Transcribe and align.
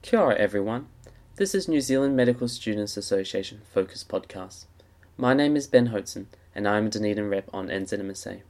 Kia 0.00 0.20
ora, 0.20 0.36
everyone. 0.36 0.86
This 1.36 1.56
is 1.56 1.66
New 1.66 1.80
Zealand 1.80 2.16
Medical 2.16 2.46
Students 2.46 2.96
Association 2.96 3.62
Focus 3.74 4.04
Podcast. 4.04 4.66
My 5.16 5.34
name 5.34 5.56
is 5.56 5.66
Ben 5.66 5.88
Hotzen, 5.88 6.26
and 6.54 6.68
I 6.68 6.78
am 6.78 6.86
a 6.86 6.88
Dunedin 6.88 7.28
rep 7.28 7.50
on 7.52 7.66
NZMSA. 7.66 8.42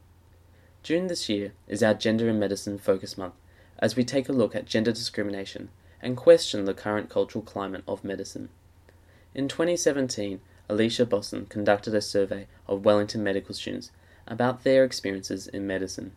June 0.83 1.07
this 1.07 1.29
year 1.31 1.53
is 1.67 1.83
our 1.83 1.95
Gender 1.95 2.29
in 2.29 2.39
Medicine 2.39 2.77
Focus 2.77 3.17
Month, 3.17 3.33
as 3.79 3.97
we 3.97 4.05
take 4.05 4.29
a 4.29 4.33
look 4.33 4.55
at 4.55 4.67
gender 4.67 4.93
discrimination 4.93 5.71
and 6.03 6.19
question 6.19 6.67
the 6.67 6.75
current 6.75 7.09
cultural 7.09 7.43
climate 7.43 7.83
of 7.89 8.05
medicine. 8.05 8.51
In 9.35 9.49
2017, 9.49 10.41
Alicia 10.69 11.07
Bosson 11.07 11.47
conducted 11.47 11.95
a 11.95 12.03
survey 12.03 12.47
of 12.69 12.85
Wellington 12.85 13.25
medical 13.25 13.55
students 13.55 13.91
about 14.27 14.65
their 14.65 14.85
experiences 14.85 15.49
in 15.49 15.67
medicine. 15.67 16.13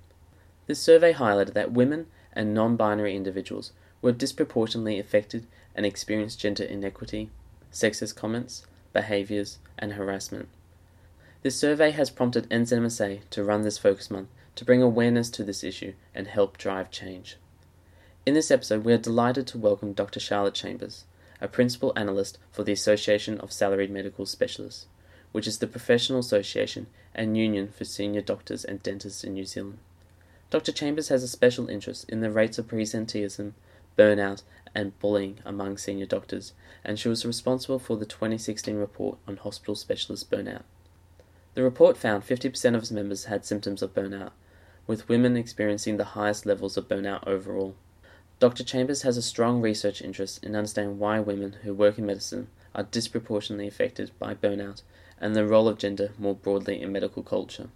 This 0.67 0.81
survey 0.81 1.13
highlighted 1.13 1.53
that 1.53 1.71
women 1.71 2.07
and 2.33 2.53
non 2.53 2.75
binary 2.75 3.15
individuals 3.15 3.71
were 4.01 4.11
disproportionately 4.11 4.99
affected 4.99 5.45
and 5.75 5.85
experienced 5.85 6.39
gender 6.39 6.63
inequity, 6.63 7.29
sexist 7.71 8.15
comments, 8.15 8.65
behaviours, 8.93 9.59
and 9.77 9.93
harassment. 9.93 10.49
This 11.43 11.57
survey 11.59 11.91
has 11.91 12.09
prompted 12.09 12.49
NZMSA 12.49 13.21
to 13.31 13.43
run 13.43 13.61
this 13.63 13.77
focus 13.77 14.11
month 14.11 14.29
to 14.55 14.65
bring 14.65 14.81
awareness 14.81 15.29
to 15.31 15.43
this 15.43 15.63
issue 15.63 15.93
and 16.13 16.27
help 16.27 16.57
drive 16.57 16.91
change. 16.91 17.37
In 18.25 18.33
this 18.33 18.51
episode, 18.51 18.83
we 18.83 18.93
are 18.93 18.97
delighted 18.97 19.47
to 19.47 19.57
welcome 19.57 19.93
Dr. 19.93 20.19
Charlotte 20.19 20.53
Chambers, 20.53 21.05
a 21.39 21.47
principal 21.47 21.93
analyst 21.95 22.37
for 22.51 22.63
the 22.63 22.71
Association 22.71 23.39
of 23.39 23.51
Salaried 23.51 23.89
Medical 23.89 24.25
Specialists, 24.27 24.85
which 25.31 25.47
is 25.47 25.57
the 25.57 25.67
professional 25.67 26.19
association 26.19 26.87
and 27.15 27.37
union 27.37 27.69
for 27.69 27.85
senior 27.85 28.21
doctors 28.21 28.63
and 28.63 28.83
dentists 28.83 29.23
in 29.23 29.33
New 29.33 29.45
Zealand. 29.45 29.79
Dr. 30.51 30.71
Chambers 30.71 31.07
has 31.07 31.23
a 31.23 31.27
special 31.27 31.69
interest 31.69 32.07
in 32.09 32.19
the 32.19 32.29
rates 32.29 32.59
of 32.59 32.67
presenteeism, 32.67 33.53
burnout, 34.01 34.41
and 34.73 34.97
bullying 34.99 35.37
among 35.45 35.77
senior 35.77 36.07
doctors, 36.07 36.53
and 36.83 36.97
she 36.97 37.07
was 37.07 37.23
responsible 37.23 37.77
for 37.77 37.97
the 37.97 38.05
2016 38.05 38.75
report 38.75 39.19
on 39.27 39.37
hospital 39.37 39.75
specialist 39.75 40.31
burnout. 40.31 40.63
The 41.53 41.61
report 41.61 41.97
found 41.97 42.23
50% 42.23 42.75
of 42.75 42.81
its 42.81 42.91
members 42.91 43.25
had 43.25 43.45
symptoms 43.45 43.83
of 43.83 43.93
burnout, 43.93 44.31
with 44.87 45.07
women 45.07 45.37
experiencing 45.37 45.97
the 45.97 46.15
highest 46.15 46.47
levels 46.47 46.77
of 46.77 46.87
burnout 46.87 47.27
overall. 47.27 47.75
Dr. 48.39 48.63
Chambers 48.63 49.03
has 49.03 49.17
a 49.17 49.21
strong 49.21 49.61
research 49.61 50.01
interest 50.01 50.43
in 50.43 50.55
understanding 50.55 50.97
why 50.97 51.19
women 51.19 51.57
who 51.61 51.75
work 51.75 51.99
in 51.99 52.07
medicine 52.07 52.47
are 52.73 52.83
disproportionately 52.83 53.67
affected 53.67 54.09
by 54.17 54.33
burnout 54.33 54.81
and 55.19 55.35
the 55.35 55.45
role 55.45 55.67
of 55.67 55.77
gender 55.77 56.09
more 56.17 56.33
broadly 56.33 56.81
in 56.81 56.91
medical 56.91 57.21
culture. 57.21 57.69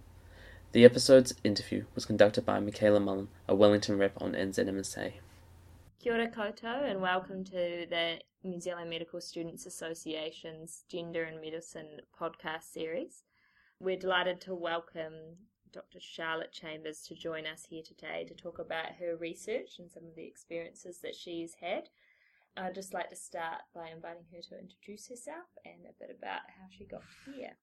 The 0.72 0.84
episode's 0.84 1.34
interview 1.44 1.84
was 1.94 2.04
conducted 2.04 2.44
by 2.44 2.58
Michaela 2.58 2.98
Mullen, 2.98 3.28
a 3.46 3.54
Wellington 3.54 3.96
rep 3.96 4.20
on 4.20 4.32
NZMSA. 4.32 5.12
Kia 5.98 6.12
ora 6.12 6.28
koutou 6.28 6.90
and 6.90 7.00
welcome 7.00 7.42
to 7.42 7.86
the 7.88 8.20
New 8.44 8.60
Zealand 8.60 8.90
Medical 8.90 9.20
Students 9.20 9.64
Association's 9.64 10.84
Gender 10.90 11.24
and 11.24 11.40
Medicine 11.40 12.00
podcast 12.20 12.70
series. 12.70 13.24
We're 13.80 13.96
delighted 13.96 14.40
to 14.42 14.54
welcome 14.54 15.14
Dr. 15.72 15.98
Charlotte 15.98 16.52
Chambers 16.52 17.00
to 17.08 17.14
join 17.14 17.46
us 17.46 17.64
here 17.70 17.82
today 17.82 18.24
to 18.28 18.34
talk 18.34 18.58
about 18.58 18.96
her 19.00 19.16
research 19.16 19.78
and 19.78 19.90
some 19.90 20.04
of 20.04 20.14
the 20.14 20.26
experiences 20.26 21.00
that 21.02 21.16
she's 21.16 21.54
had. 21.60 21.88
I'd 22.58 22.74
just 22.74 22.92
like 22.92 23.08
to 23.08 23.16
start 23.16 23.62
by 23.74 23.88
inviting 23.88 24.26
her 24.32 24.42
to 24.50 24.60
introduce 24.60 25.08
herself 25.08 25.48
and 25.64 25.86
a 25.88 25.94
bit 25.98 26.14
about 26.16 26.42
how 26.46 26.66
she 26.70 26.84
got 26.84 27.02
here. 27.24 27.56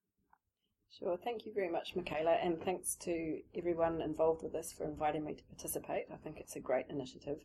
Sure, 0.89 1.17
thank 1.23 1.45
you 1.45 1.53
very 1.53 1.69
much, 1.69 1.95
Michaela, 1.95 2.37
and 2.43 2.61
thanks 2.63 2.95
to 2.95 3.41
everyone 3.55 4.01
involved 4.01 4.41
with 4.41 4.53
this 4.53 4.73
for 4.73 4.85
inviting 4.85 5.23
me 5.23 5.35
to 5.35 5.43
participate. 5.43 6.05
I 6.11 6.17
think 6.17 6.39
it's 6.39 6.55
a 6.55 6.59
great 6.59 6.87
initiative. 6.89 7.37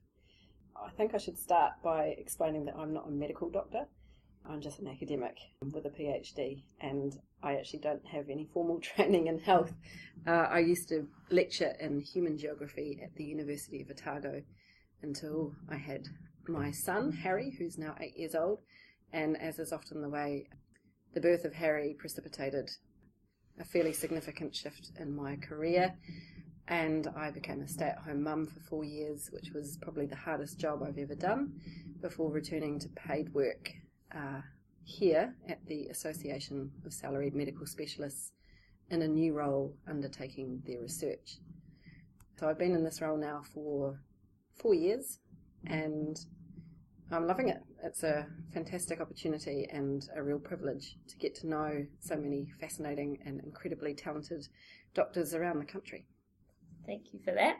I 0.84 0.90
think 0.90 1.14
I 1.14 1.18
should 1.18 1.38
start 1.38 1.72
by 1.82 2.14
explaining 2.18 2.64
that 2.66 2.76
I'm 2.76 2.92
not 2.92 3.08
a 3.08 3.10
medical 3.10 3.50
doctor. 3.50 3.86
I'm 4.48 4.60
just 4.60 4.78
an 4.78 4.88
academic 4.88 5.36
with 5.72 5.84
a 5.84 5.90
PhD, 5.90 6.62
and 6.80 7.12
I 7.42 7.56
actually 7.56 7.80
don't 7.80 8.04
have 8.06 8.30
any 8.30 8.48
formal 8.52 8.80
training 8.80 9.26
in 9.26 9.38
health. 9.38 9.72
Uh, 10.26 10.30
I 10.50 10.60
used 10.60 10.88
to 10.88 11.06
lecture 11.30 11.74
in 11.80 12.00
human 12.00 12.38
geography 12.38 13.00
at 13.02 13.14
the 13.16 13.24
University 13.24 13.82
of 13.82 13.90
Otago 13.90 14.42
until 15.02 15.54
I 15.70 15.76
had 15.76 16.06
my 16.46 16.70
son, 16.70 17.12
Harry, 17.12 17.54
who's 17.58 17.76
now 17.78 17.94
eight 18.00 18.16
years 18.16 18.34
old, 18.34 18.60
and 19.12 19.40
as 19.40 19.58
is 19.58 19.72
often 19.72 20.00
the 20.00 20.08
way, 20.08 20.48
the 21.14 21.20
birth 21.20 21.44
of 21.44 21.54
Harry 21.54 21.94
precipitated 21.98 22.70
a 23.60 23.64
fairly 23.64 23.92
significant 23.92 24.54
shift 24.54 24.92
in 24.98 25.14
my 25.14 25.36
career 25.36 25.94
and 26.68 27.08
I 27.16 27.30
became 27.30 27.62
a 27.62 27.68
stay 27.68 27.86
at 27.86 27.98
home 27.98 28.22
mum 28.22 28.46
for 28.46 28.60
four 28.60 28.84
years, 28.84 29.30
which 29.32 29.50
was 29.54 29.78
probably 29.80 30.06
the 30.06 30.16
hardest 30.16 30.58
job 30.58 30.82
I've 30.82 30.98
ever 30.98 31.14
done 31.14 31.52
before 32.00 32.30
returning 32.30 32.78
to 32.80 32.88
paid 32.90 33.32
work 33.32 33.70
uh, 34.14 34.42
here 34.84 35.34
at 35.48 35.64
the 35.66 35.86
Association 35.86 36.70
of 36.84 36.92
Salaried 36.92 37.34
Medical 37.34 37.66
Specialists 37.66 38.32
in 38.90 39.02
a 39.02 39.08
new 39.08 39.32
role 39.32 39.74
undertaking 39.88 40.62
their 40.66 40.80
research. 40.80 41.38
So 42.38 42.48
I've 42.48 42.58
been 42.58 42.74
in 42.74 42.84
this 42.84 43.00
role 43.00 43.16
now 43.16 43.42
for 43.54 43.98
four 44.60 44.74
years 44.74 45.18
and 45.66 46.18
I'm 47.10 47.26
loving 47.26 47.48
it. 47.48 47.62
It's 47.82 48.02
a 48.02 48.26
fantastic 48.52 49.00
opportunity 49.00 49.66
and 49.70 50.06
a 50.14 50.22
real 50.22 50.38
privilege 50.38 50.96
to 51.08 51.16
get 51.16 51.34
to 51.36 51.48
know 51.48 51.86
so 52.00 52.16
many 52.16 52.52
fascinating 52.60 53.18
and 53.24 53.40
incredibly 53.40 53.94
talented 53.94 54.46
doctors 54.94 55.34
around 55.34 55.58
the 55.58 55.64
country. 55.64 56.06
Thank 56.88 57.12
you 57.12 57.20
for 57.22 57.32
that. 57.32 57.56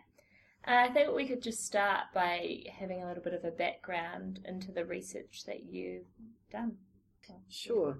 Uh, 0.66 0.88
I 0.88 0.88
think 0.88 1.14
we 1.14 1.28
could 1.28 1.42
just 1.42 1.64
start 1.64 2.06
by 2.14 2.62
having 2.72 3.02
a 3.02 3.06
little 3.06 3.22
bit 3.22 3.34
of 3.34 3.44
a 3.44 3.50
background 3.50 4.40
into 4.46 4.72
the 4.72 4.86
research 4.86 5.44
that 5.46 5.64
you've 5.70 6.06
done. 6.50 6.78
Sure. 7.50 7.98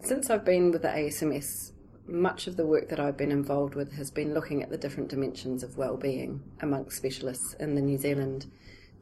Since 0.00 0.30
I've 0.30 0.44
been 0.44 0.70
with 0.70 0.82
the 0.82 0.88
ASMS, 0.88 1.72
much 2.06 2.46
of 2.46 2.56
the 2.56 2.66
work 2.66 2.88
that 2.88 3.00
I've 3.00 3.16
been 3.16 3.32
involved 3.32 3.74
with 3.74 3.92
has 3.94 4.12
been 4.12 4.32
looking 4.32 4.62
at 4.62 4.70
the 4.70 4.78
different 4.78 5.10
dimensions 5.10 5.64
of 5.64 5.76
well-being 5.76 6.40
amongst 6.60 6.96
specialists 6.96 7.54
in 7.58 7.74
the 7.74 7.82
New 7.82 7.98
Zealand 7.98 8.46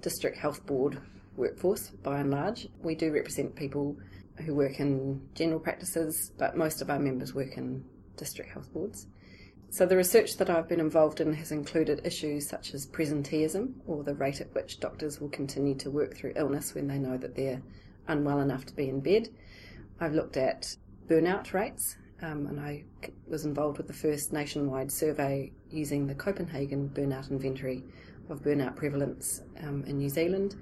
District 0.00 0.38
Health 0.38 0.64
Board 0.64 1.02
workforce 1.36 1.90
by 2.02 2.20
and 2.20 2.30
large. 2.30 2.66
We 2.82 2.94
do 2.94 3.12
represent 3.12 3.54
people 3.54 3.94
who 4.38 4.54
work 4.54 4.80
in 4.80 5.20
general 5.34 5.60
practices, 5.60 6.32
but 6.38 6.56
most 6.56 6.80
of 6.80 6.88
our 6.88 6.98
members 6.98 7.34
work 7.34 7.58
in 7.58 7.84
district 8.16 8.52
health 8.52 8.72
boards. 8.72 9.06
So, 9.70 9.84
the 9.84 9.96
research 9.96 10.38
that 10.38 10.48
I've 10.48 10.66
been 10.66 10.80
involved 10.80 11.20
in 11.20 11.34
has 11.34 11.52
included 11.52 12.00
issues 12.04 12.48
such 12.48 12.72
as 12.72 12.86
presenteeism, 12.86 13.74
or 13.86 14.02
the 14.02 14.14
rate 14.14 14.40
at 14.40 14.54
which 14.54 14.80
doctors 14.80 15.20
will 15.20 15.28
continue 15.28 15.74
to 15.76 15.90
work 15.90 16.16
through 16.16 16.32
illness 16.36 16.74
when 16.74 16.88
they 16.88 16.98
know 16.98 17.18
that 17.18 17.36
they're 17.36 17.60
unwell 18.08 18.40
enough 18.40 18.64
to 18.66 18.74
be 18.74 18.88
in 18.88 19.00
bed. 19.00 19.28
I've 20.00 20.14
looked 20.14 20.38
at 20.38 20.74
burnout 21.06 21.52
rates, 21.52 21.96
um, 22.22 22.46
and 22.46 22.58
I 22.58 22.84
was 23.26 23.44
involved 23.44 23.76
with 23.76 23.88
the 23.88 23.92
first 23.92 24.32
nationwide 24.32 24.90
survey 24.90 25.52
using 25.70 26.06
the 26.06 26.14
Copenhagen 26.14 26.88
Burnout 26.88 27.30
Inventory 27.30 27.84
of 28.30 28.42
burnout 28.42 28.74
prevalence 28.74 29.42
um, 29.62 29.84
in 29.84 29.98
New 29.98 30.08
Zealand. 30.08 30.56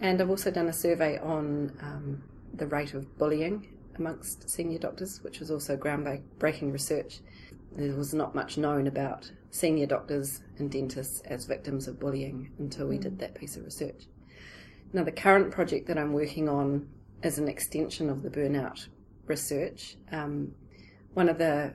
And 0.00 0.20
I've 0.20 0.30
also 0.30 0.50
done 0.50 0.66
a 0.66 0.72
survey 0.72 1.18
on 1.18 1.72
um, 1.80 2.22
the 2.54 2.66
rate 2.66 2.94
of 2.94 3.16
bullying 3.16 3.68
amongst 3.96 4.50
senior 4.50 4.78
doctors, 4.78 5.22
which 5.22 5.38
was 5.38 5.52
also 5.52 5.76
groundbreaking 5.76 6.72
research 6.72 7.20
there 7.72 7.94
was 7.94 8.14
not 8.14 8.34
much 8.34 8.58
known 8.58 8.86
about 8.86 9.30
senior 9.50 9.86
doctors 9.86 10.42
and 10.58 10.70
dentists 10.70 11.20
as 11.26 11.46
victims 11.46 11.88
of 11.88 11.98
bullying 11.98 12.50
until 12.58 12.86
we 12.86 12.98
did 12.98 13.18
that 13.18 13.34
piece 13.34 13.56
of 13.56 13.64
research. 13.64 14.06
Now, 14.92 15.04
the 15.04 15.12
current 15.12 15.52
project 15.52 15.86
that 15.86 15.98
I'm 15.98 16.12
working 16.12 16.48
on 16.48 16.88
is 17.22 17.38
an 17.38 17.48
extension 17.48 18.10
of 18.10 18.22
the 18.22 18.30
burnout 18.30 18.88
research. 19.26 19.96
Um, 20.10 20.52
one 21.14 21.28
of 21.28 21.38
the 21.38 21.74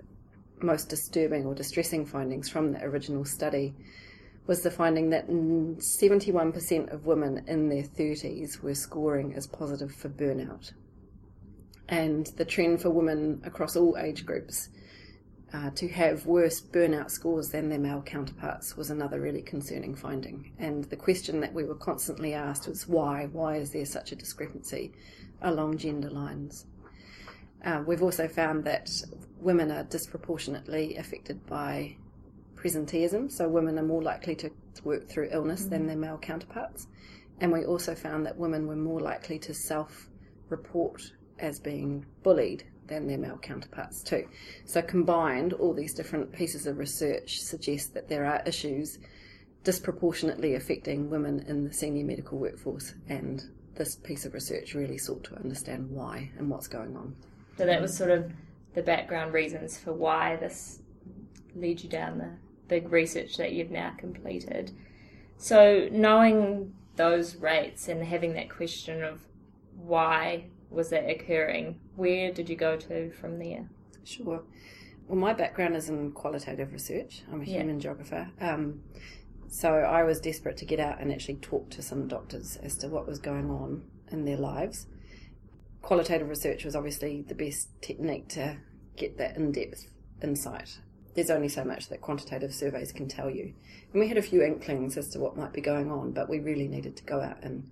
most 0.61 0.89
disturbing 0.89 1.45
or 1.45 1.53
distressing 1.53 2.05
findings 2.05 2.49
from 2.49 2.73
the 2.73 2.83
original 2.83 3.25
study 3.25 3.73
was 4.47 4.61
the 4.61 4.71
finding 4.71 5.09
that 5.09 5.27
71% 5.27 6.93
of 6.93 7.05
women 7.05 7.43
in 7.47 7.69
their 7.69 7.83
30s 7.83 8.61
were 8.61 8.75
scoring 8.75 9.33
as 9.33 9.47
positive 9.47 9.93
for 9.93 10.09
burnout. 10.09 10.71
And 11.87 12.27
the 12.37 12.45
trend 12.45 12.81
for 12.81 12.89
women 12.89 13.41
across 13.43 13.75
all 13.75 13.97
age 13.97 14.25
groups 14.25 14.69
uh, 15.53 15.69
to 15.71 15.87
have 15.87 16.25
worse 16.25 16.59
burnout 16.59 17.09
scores 17.09 17.49
than 17.49 17.69
their 17.69 17.79
male 17.79 18.01
counterparts 18.01 18.75
was 18.75 18.89
another 18.89 19.21
really 19.21 19.41
concerning 19.41 19.95
finding. 19.95 20.51
And 20.57 20.83
the 20.85 20.95
question 20.95 21.39
that 21.41 21.53
we 21.53 21.63
were 21.63 21.75
constantly 21.75 22.33
asked 22.33 22.67
was 22.67 22.87
why? 22.87 23.27
Why 23.31 23.57
is 23.57 23.71
there 23.71 23.85
such 23.85 24.11
a 24.11 24.15
discrepancy 24.15 24.91
along 25.41 25.77
gender 25.77 26.09
lines? 26.09 26.65
Uh, 27.63 27.83
we've 27.85 28.03
also 28.03 28.27
found 28.27 28.63
that 28.65 28.89
women 29.39 29.71
are 29.71 29.83
disproportionately 29.83 30.97
affected 30.97 31.45
by 31.47 31.95
presenteeism, 32.55 33.31
so 33.31 33.47
women 33.47 33.79
are 33.79 33.83
more 33.83 34.01
likely 34.01 34.35
to 34.35 34.51
work 34.83 35.07
through 35.07 35.29
illness 35.31 35.61
mm-hmm. 35.61 35.69
than 35.69 35.87
their 35.87 35.97
male 35.97 36.17
counterparts. 36.17 36.87
And 37.39 37.51
we 37.51 37.65
also 37.65 37.95
found 37.95 38.25
that 38.25 38.37
women 38.37 38.67
were 38.67 38.75
more 38.75 38.99
likely 38.99 39.39
to 39.39 39.53
self 39.53 40.09
report 40.49 41.01
as 41.39 41.59
being 41.59 42.05
bullied 42.23 42.63
than 42.87 43.07
their 43.07 43.17
male 43.17 43.37
counterparts 43.37 44.01
too. 44.03 44.27
So 44.65 44.81
combined, 44.81 45.53
all 45.53 45.73
these 45.73 45.93
different 45.93 46.31
pieces 46.31 46.67
of 46.67 46.77
research 46.77 47.39
suggest 47.39 47.93
that 47.93 48.07
there 48.07 48.25
are 48.25 48.41
issues 48.45 48.99
disproportionately 49.63 50.55
affecting 50.55 51.09
women 51.09 51.43
in 51.47 51.63
the 51.63 51.73
senior 51.73 52.05
medical 52.05 52.37
workforce 52.37 52.93
and 53.09 53.43
this 53.73 53.95
piece 53.95 54.25
of 54.25 54.33
research 54.33 54.73
really 54.73 54.97
sought 54.97 55.23
to 55.25 55.35
understand 55.35 55.89
why 55.89 56.31
and 56.37 56.49
what's 56.49 56.67
going 56.67 56.95
on. 56.95 57.15
So 57.57 57.65
that 57.65 57.81
was 57.81 57.95
sort 57.95 58.11
of 58.11 58.31
the 58.73 58.81
background 58.81 59.33
reasons 59.33 59.77
for 59.77 59.93
why 59.93 60.35
this 60.37 60.79
led 61.55 61.81
you 61.81 61.89
down 61.89 62.17
the 62.17 62.29
big 62.67 62.91
research 62.91 63.37
that 63.37 63.53
you've 63.53 63.71
now 63.71 63.93
completed. 63.97 64.71
So 65.37 65.89
knowing 65.91 66.73
those 66.95 67.35
rates 67.35 67.87
and 67.87 68.03
having 68.03 68.33
that 68.33 68.49
question 68.49 69.03
of 69.03 69.21
why 69.75 70.45
was 70.69 70.89
that 70.89 71.09
occurring, 71.09 71.79
where 71.95 72.31
did 72.31 72.49
you 72.49 72.55
go 72.55 72.75
to 72.77 73.11
from 73.11 73.39
there? 73.39 73.69
Sure. 74.03 74.43
Well, 75.07 75.17
my 75.19 75.33
background 75.33 75.75
is 75.75 75.89
in 75.89 76.11
qualitative 76.11 76.73
research. 76.73 77.23
I'm 77.31 77.41
a 77.41 77.45
Yeah. 77.45 77.59
human 77.59 77.79
geographer. 77.79 78.31
Um, 78.41 78.83
so 79.47 79.69
I 79.75 80.03
was 80.03 80.19
desperate 80.19 80.57
to 80.57 80.65
get 80.65 80.79
out 80.79 80.99
and 80.99 81.11
actually 81.11 81.35
talk 81.35 81.69
to 81.71 81.81
some 81.81 82.07
doctors 82.07 82.57
as 82.57 82.75
to 82.79 82.87
what 82.89 83.07
was 83.07 83.19
going 83.19 83.49
on 83.49 83.83
in 84.11 84.25
their 84.25 84.37
lives. 84.37 84.87
Qualitative 85.81 86.27
research 86.27 86.65
was 86.65 86.75
obviously 86.75 87.21
the 87.21 87.35
best 87.35 87.69
technique 87.81 88.27
to 88.29 88.57
get 88.95 89.17
that 89.17 89.37
in 89.37 89.51
depth 89.51 89.87
insight. 90.23 90.79
There's 91.13 91.29
only 91.29 91.47
so 91.47 91.63
much 91.63 91.87
that 91.89 92.01
quantitative 92.01 92.53
surveys 92.53 92.91
can 92.91 93.07
tell 93.07 93.29
you. 93.29 93.53
And 93.93 94.01
we 94.01 94.07
had 94.07 94.17
a 94.17 94.21
few 94.21 94.41
inklings 94.41 94.97
as 94.97 95.09
to 95.09 95.19
what 95.19 95.37
might 95.37 95.53
be 95.53 95.61
going 95.61 95.91
on, 95.91 96.11
but 96.11 96.27
we 96.27 96.39
really 96.39 96.67
needed 96.67 96.97
to 96.97 97.03
go 97.03 97.21
out 97.21 97.37
and 97.43 97.69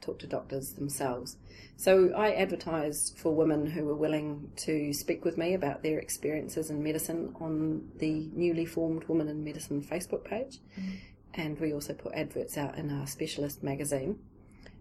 talk 0.00 0.18
to 0.20 0.26
doctors 0.26 0.72
themselves. 0.72 1.36
So 1.76 2.12
I 2.16 2.32
advertised 2.32 3.18
for 3.18 3.34
women 3.34 3.66
who 3.66 3.84
were 3.84 3.94
willing 3.94 4.50
to 4.56 4.92
speak 4.92 5.24
with 5.24 5.38
me 5.38 5.54
about 5.54 5.82
their 5.82 5.98
experiences 5.98 6.70
in 6.70 6.82
medicine 6.82 7.34
on 7.40 7.88
the 7.98 8.28
newly 8.32 8.66
formed 8.66 9.04
Women 9.04 9.28
in 9.28 9.44
Medicine 9.44 9.82
Facebook 9.82 10.24
page. 10.24 10.58
Mm-hmm. 10.78 10.96
And 11.34 11.60
we 11.60 11.72
also 11.72 11.94
put 11.94 12.12
adverts 12.12 12.58
out 12.58 12.76
in 12.76 12.90
our 12.90 13.06
specialist 13.06 13.62
magazine. 13.62 14.18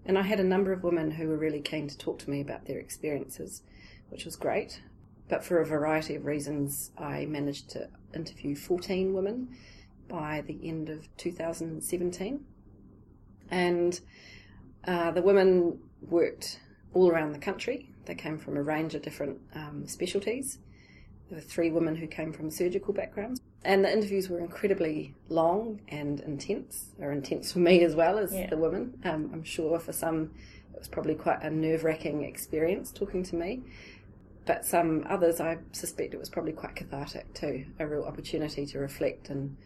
And 0.05 0.17
I 0.17 0.23
had 0.23 0.39
a 0.39 0.43
number 0.43 0.73
of 0.73 0.83
women 0.83 1.11
who 1.11 1.27
were 1.27 1.37
really 1.37 1.61
keen 1.61 1.87
to 1.87 1.97
talk 1.97 2.19
to 2.19 2.29
me 2.29 2.41
about 2.41 2.65
their 2.65 2.79
experiences, 2.79 3.61
which 4.09 4.25
was 4.25 4.35
great. 4.35 4.81
But 5.27 5.43
for 5.43 5.59
a 5.59 5.65
variety 5.65 6.15
of 6.15 6.25
reasons, 6.25 6.91
I 6.97 7.25
managed 7.25 7.69
to 7.71 7.89
interview 8.13 8.55
14 8.55 9.13
women 9.13 9.55
by 10.07 10.43
the 10.45 10.59
end 10.67 10.89
of 10.89 11.07
2017. 11.17 12.43
And 13.51 13.99
uh, 14.85 15.11
the 15.11 15.21
women 15.21 15.79
worked 16.01 16.59
all 16.93 17.09
around 17.11 17.33
the 17.33 17.39
country. 17.39 17.89
They 18.05 18.15
came 18.15 18.37
from 18.39 18.57
a 18.57 18.63
range 18.63 18.95
of 18.95 19.01
different 19.01 19.39
um, 19.53 19.85
specialties. 19.87 20.59
There 21.29 21.37
were 21.37 21.41
three 21.43 21.69
women 21.69 21.95
who 21.95 22.07
came 22.07 22.33
from 22.33 22.49
surgical 22.49 22.93
backgrounds. 22.93 23.39
And 23.63 23.83
the 23.83 23.91
interviews 23.91 24.29
were 24.29 24.39
incredibly 24.39 25.13
long 25.27 25.81
and 25.89 26.19
intense. 26.21 26.87
They 26.97 27.05
were 27.05 27.11
intense 27.11 27.51
for 27.51 27.59
me 27.59 27.83
as 27.83 27.93
well 27.95 28.17
as 28.17 28.33
Yeah. 28.33 28.47
the 28.49 28.57
women. 28.57 28.99
Um, 29.03 29.29
I'm 29.33 29.43
sure 29.43 29.79
for 29.79 29.93
some 29.93 30.31
it 30.73 30.79
was 30.79 30.87
probably 30.87 31.15
quite 31.15 31.43
a 31.43 31.49
nerve 31.49 31.83
wracking 31.83 32.23
experience 32.23 32.91
talking 32.91 33.21
to 33.23 33.35
me. 33.35 33.61
But 34.45 34.65
some 34.65 35.05
others, 35.07 35.39
I 35.39 35.57
suspect 35.73 36.13
it 36.13 36.19
was 36.19 36.29
probably 36.29 36.53
quite 36.53 36.75
cathartic 36.75 37.33
too. 37.35 37.65
A 37.79 37.85
real 37.85 38.03
opportunity 38.05 38.65
to 38.67 38.79
reflect 38.79 39.29
and 39.29 39.57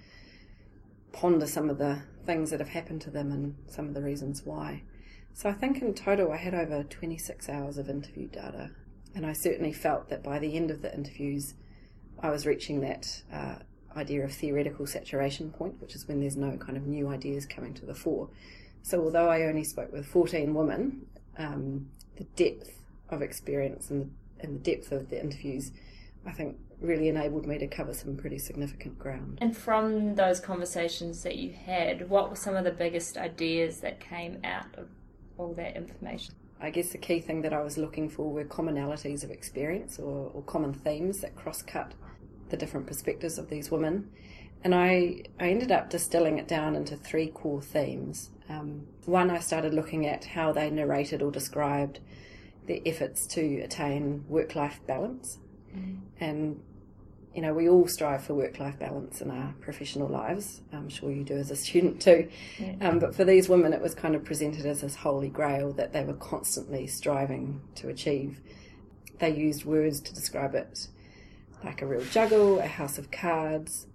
ponder 1.14 1.46
some 1.46 1.70
of 1.70 1.78
the 1.78 2.02
things 2.26 2.50
that 2.50 2.60
have 2.60 2.70
happened 2.70 3.02
to 3.02 3.12
them 3.12 3.32
and 3.32 3.56
some 3.68 3.88
of 3.88 3.94
the 3.94 4.02
reasons 4.02 4.44
why. 4.44 4.82
So 5.34 5.50
I 5.50 5.54
think 5.54 5.82
in 5.82 5.94
total 5.94 6.32
I 6.32 6.38
had 6.38 6.54
over 6.54 6.84
26 6.84 7.50
hours 7.50 7.78
of 7.78 7.90
interview 7.90 8.28
data, 8.28 8.72
and 9.16 9.26
I 9.26 9.34
certainly 9.34 9.74
felt 9.74 10.10
that 10.10 10.24
by 10.24 10.40
the 10.40 10.56
end 10.56 10.72
of 10.72 10.82
the 10.82 10.94
interviews, 10.94 11.56
I 12.20 12.30
was 12.30 12.46
reaching 12.46 12.82
that 12.82 13.24
uh, 13.32 13.56
idea 13.96 14.24
of 14.24 14.32
theoretical 14.32 14.86
saturation 14.86 15.52
point, 15.52 15.82
which 15.82 15.96
is 15.96 16.08
when 16.08 16.20
there's 16.20 16.38
no 16.38 16.58
kind 16.58 16.78
of 16.78 16.88
new 16.88 17.08
ideas 17.10 17.46
coming 17.46 17.74
to 17.76 17.86
the 17.86 17.96
fore. 17.96 18.30
So 18.84 19.02
although 19.02 19.30
I 19.30 19.44
only 19.44 19.64
spoke 19.64 19.92
with 19.92 20.06
14 20.06 20.54
women, 20.54 21.06
um, 21.38 21.88
the 22.18 22.26
depth 22.36 22.80
of 23.10 23.22
experience 23.22 23.90
and, 23.90 24.12
and 24.40 24.56
the 24.56 24.76
depth 24.76 24.92
of 24.92 25.10
the 25.10 25.20
interviews, 25.22 25.72
I 26.26 26.32
think, 26.32 26.58
really 26.80 27.08
enabled 27.08 27.48
me 27.48 27.58
to 27.60 27.68
cover 27.68 27.94
some 27.94 28.18
pretty 28.18 28.38
significant 28.38 29.00
ground. 29.00 29.40
And 29.42 29.56
from 29.56 30.16
those 30.16 30.40
conversations 30.40 31.24
that 31.24 31.38
you 31.38 31.54
had, 31.54 32.10
what 32.10 32.30
were 32.30 32.36
some 32.36 32.56
of 32.56 32.66
the 32.66 32.72
biggest 32.72 33.18
ideas 33.18 33.80
that 33.82 34.00
came 34.00 34.40
out 34.44 34.68
of 34.78 34.88
all 35.38 35.54
that 35.54 35.76
information? 35.76 36.36
I 36.62 36.70
guess 36.70 36.90
the 36.90 36.98
key 36.98 37.20
thing 37.20 37.42
that 37.42 37.54
I 37.54 37.62
was 37.62 37.78
looking 37.78 38.10
for 38.10 38.32
were 38.32 38.46
commonalities 38.46 39.24
of 39.24 39.32
experience 39.32 40.00
or, 40.00 40.32
or 40.34 40.42
common 40.44 40.74
themes 40.74 41.20
that 41.20 41.36
cross 41.36 41.62
cut 41.62 41.92
the 42.50 42.58
different 42.58 42.88
perspectives 42.88 43.38
of 43.38 43.50
these 43.50 43.70
women. 43.70 44.10
And 44.64 44.74
I, 44.74 45.24
I 45.40 45.50
ended 45.50 45.72
up 45.72 45.90
distilling 45.90 46.38
it 46.38 46.48
down 46.48 46.76
into 46.76 46.96
three 46.96 47.28
core 47.28 47.62
themes. 47.62 48.30
Um, 48.50 48.88
one, 49.06 49.30
I 49.30 49.40
started 49.40 49.74
looking 49.74 50.08
at 50.08 50.24
how 50.24 50.54
they 50.54 50.70
narrated 50.70 51.22
or 51.22 51.32
described 51.32 52.00
their 52.66 52.80
efforts 52.86 53.28
to 53.28 53.60
attain 53.60 54.24
work 54.30 54.56
life 54.56 54.80
balance. 54.88 55.40
And, 56.22 56.62
you 57.34 57.42
know, 57.42 57.54
we 57.54 57.68
all 57.68 57.88
strive 57.88 58.24
for 58.24 58.36
work 58.36 58.60
life 58.60 58.78
balance 58.78 59.22
in 59.22 59.32
our 59.32 59.54
professional 59.60 60.08
lives. 60.08 60.62
I'm 60.72 60.90
sure 60.90 61.12
you 61.12 61.24
do 61.24 61.36
as 61.36 61.50
a 61.50 61.56
student 61.56 62.00
too. 62.02 62.30
Yeah. 62.60 62.76
Um, 62.82 63.00
but 63.00 63.16
for 63.16 63.26
these 63.26 63.50
women, 63.50 63.74
it 63.74 63.82
was 63.82 63.96
kind 63.96 64.16
of 64.16 64.24
presented 64.24 64.66
as 64.66 64.82
this 64.82 64.96
holy 64.96 65.30
grail 65.30 65.74
that 65.74 65.94
they 65.94 66.04
were 66.04 66.14
constantly 66.14 66.86
striving 66.86 67.62
to 67.76 67.90
achieve. 67.90 68.40
They 69.20 69.36
used 69.36 69.66
words 69.66 70.00
to 70.02 70.14
describe 70.14 70.54
it 70.54 70.88
like 71.64 71.82
a 71.82 71.88
real 71.88 72.04
juggle, 72.06 72.60
a 72.60 72.68
house 72.68 72.98
of 72.98 73.10
cards, 73.10 73.88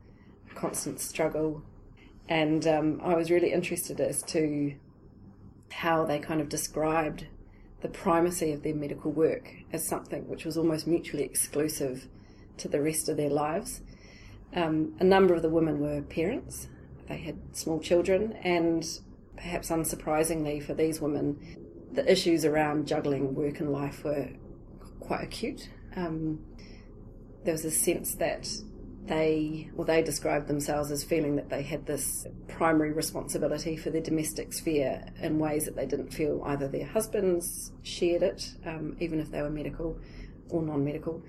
a 0.50 0.54
constant 0.54 1.00
struggle. 1.00 1.62
And 2.28 2.66
um, 2.66 3.00
I 3.04 3.14
was 3.14 3.30
really 3.30 3.52
interested 3.52 4.00
as 4.00 4.22
to 4.24 4.74
how 5.70 6.04
they 6.04 6.18
kind 6.18 6.40
of 6.40 6.48
described 6.48 7.26
the 7.82 7.88
primacy 7.88 8.52
of 8.52 8.62
their 8.62 8.74
medical 8.74 9.12
work 9.12 9.52
as 9.72 9.86
something 9.86 10.26
which 10.28 10.44
was 10.44 10.56
almost 10.56 10.86
mutually 10.86 11.22
exclusive 11.22 12.08
to 12.58 12.68
the 12.68 12.80
rest 12.80 13.08
of 13.08 13.16
their 13.16 13.30
lives. 13.30 13.80
Um, 14.54 14.94
a 15.00 15.04
number 15.04 15.34
of 15.34 15.42
the 15.42 15.50
women 15.50 15.80
were 15.80 16.02
parents, 16.02 16.68
they 17.08 17.18
had 17.18 17.36
small 17.52 17.80
children, 17.80 18.32
and 18.42 18.86
perhaps 19.36 19.70
unsurprisingly 19.70 20.62
for 20.62 20.74
these 20.74 21.00
women, 21.00 21.38
the 21.92 22.10
issues 22.10 22.44
around 22.44 22.86
juggling 22.86 23.34
work 23.34 23.60
and 23.60 23.70
life 23.70 24.04
were 24.04 24.28
quite 25.00 25.22
acute. 25.22 25.68
Um, 25.96 26.40
there 27.44 27.52
was 27.52 27.64
a 27.64 27.70
sense 27.70 28.14
that 28.16 28.48
they, 29.06 29.70
or 29.76 29.84
they 29.84 30.02
described 30.02 30.48
themselves 30.48 30.90
as 30.90 31.02
feeling 31.02 31.36
that 31.36 31.48
they 31.48 31.62
had 31.62 31.86
this 31.86 32.26
primary 32.46 32.92
responsibility 32.92 33.76
for 33.76 33.90
their 33.90 34.02
domestic 34.02 34.52
sphere 34.52 35.02
in 35.20 35.38
ways 35.38 35.64
that 35.64 35.76
they 35.76 35.86
didn't 35.86 36.12
feel 36.12 36.42
either 36.44 36.68
their 36.68 36.86
husbands 36.86 37.72
shared 37.82 38.22
it, 38.22 38.52
um, 38.66 38.96
even 39.00 39.18
if 39.18 39.30
they 39.30 39.40
were 39.40 39.50
medical 39.50 39.98
or 40.50 40.62
non 40.62 40.84
medical, 40.84 41.22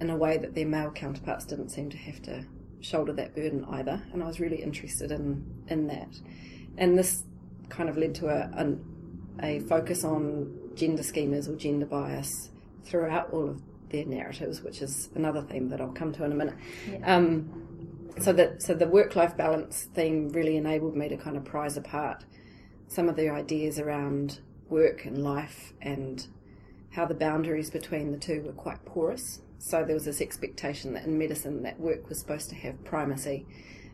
in, 0.00 0.10
a 0.10 0.16
way 0.16 0.38
that 0.38 0.54
their 0.54 0.66
male 0.66 0.90
counterparts 0.90 1.44
didn't 1.44 1.70
seem 1.70 1.90
to 1.90 1.96
have 1.96 2.22
to 2.22 2.44
shoulder 2.80 3.12
that 3.14 3.34
burden 3.34 3.64
either. 3.70 4.02
And 4.12 4.22
I 4.22 4.26
was 4.26 4.40
really 4.40 4.62
interested 4.62 5.10
in, 5.10 5.44
in 5.68 5.86
that. 5.88 6.20
And 6.78 6.98
this 6.98 7.24
kind 7.68 7.88
of 7.88 7.96
led 7.96 8.14
to 8.16 8.28
a, 8.28 8.50
an, 8.56 8.84
a 9.42 9.60
focus 9.60 10.04
on 10.04 10.52
gender 10.74 11.02
schemas 11.02 11.48
or 11.48 11.56
gender 11.56 11.86
bias 11.86 12.50
throughout 12.84 13.32
all 13.32 13.48
of 13.48 13.62
their 13.90 14.04
narratives, 14.04 14.62
which 14.62 14.82
is 14.82 15.10
another 15.14 15.42
theme 15.42 15.68
that 15.68 15.80
I'll 15.80 15.92
come 15.92 16.12
to 16.12 16.24
in 16.24 16.32
a 16.32 16.34
minute. 16.34 16.56
Um, 17.04 17.66
so 18.18 18.32
that 18.32 18.62
so 18.62 18.74
the 18.74 18.86
work 18.86 19.14
life 19.14 19.36
balance 19.36 19.88
theme 19.94 20.30
really 20.30 20.56
enabled 20.56 20.96
me 20.96 21.08
to 21.08 21.16
kind 21.16 21.36
of 21.36 21.44
prize 21.44 21.76
apart 21.76 22.24
some 22.88 23.08
of 23.08 23.16
the 23.16 23.28
ideas 23.28 23.78
around 23.78 24.40
work 24.68 25.04
and 25.04 25.22
life 25.22 25.72
and 25.82 26.26
how 26.90 27.04
the 27.04 27.14
boundaries 27.14 27.70
between 27.70 28.12
the 28.12 28.18
two 28.18 28.42
were 28.42 28.52
quite 28.52 28.84
porous. 28.84 29.40
So 29.66 29.84
there 29.84 29.94
was 29.94 30.04
this 30.04 30.20
expectation 30.20 30.94
that 30.94 31.06
in 31.06 31.18
medicine 31.18 31.64
that 31.64 31.80
work 31.80 32.08
was 32.08 32.20
supposed 32.20 32.50
to 32.50 32.54
have 32.54 32.84
primacy. 32.84 33.44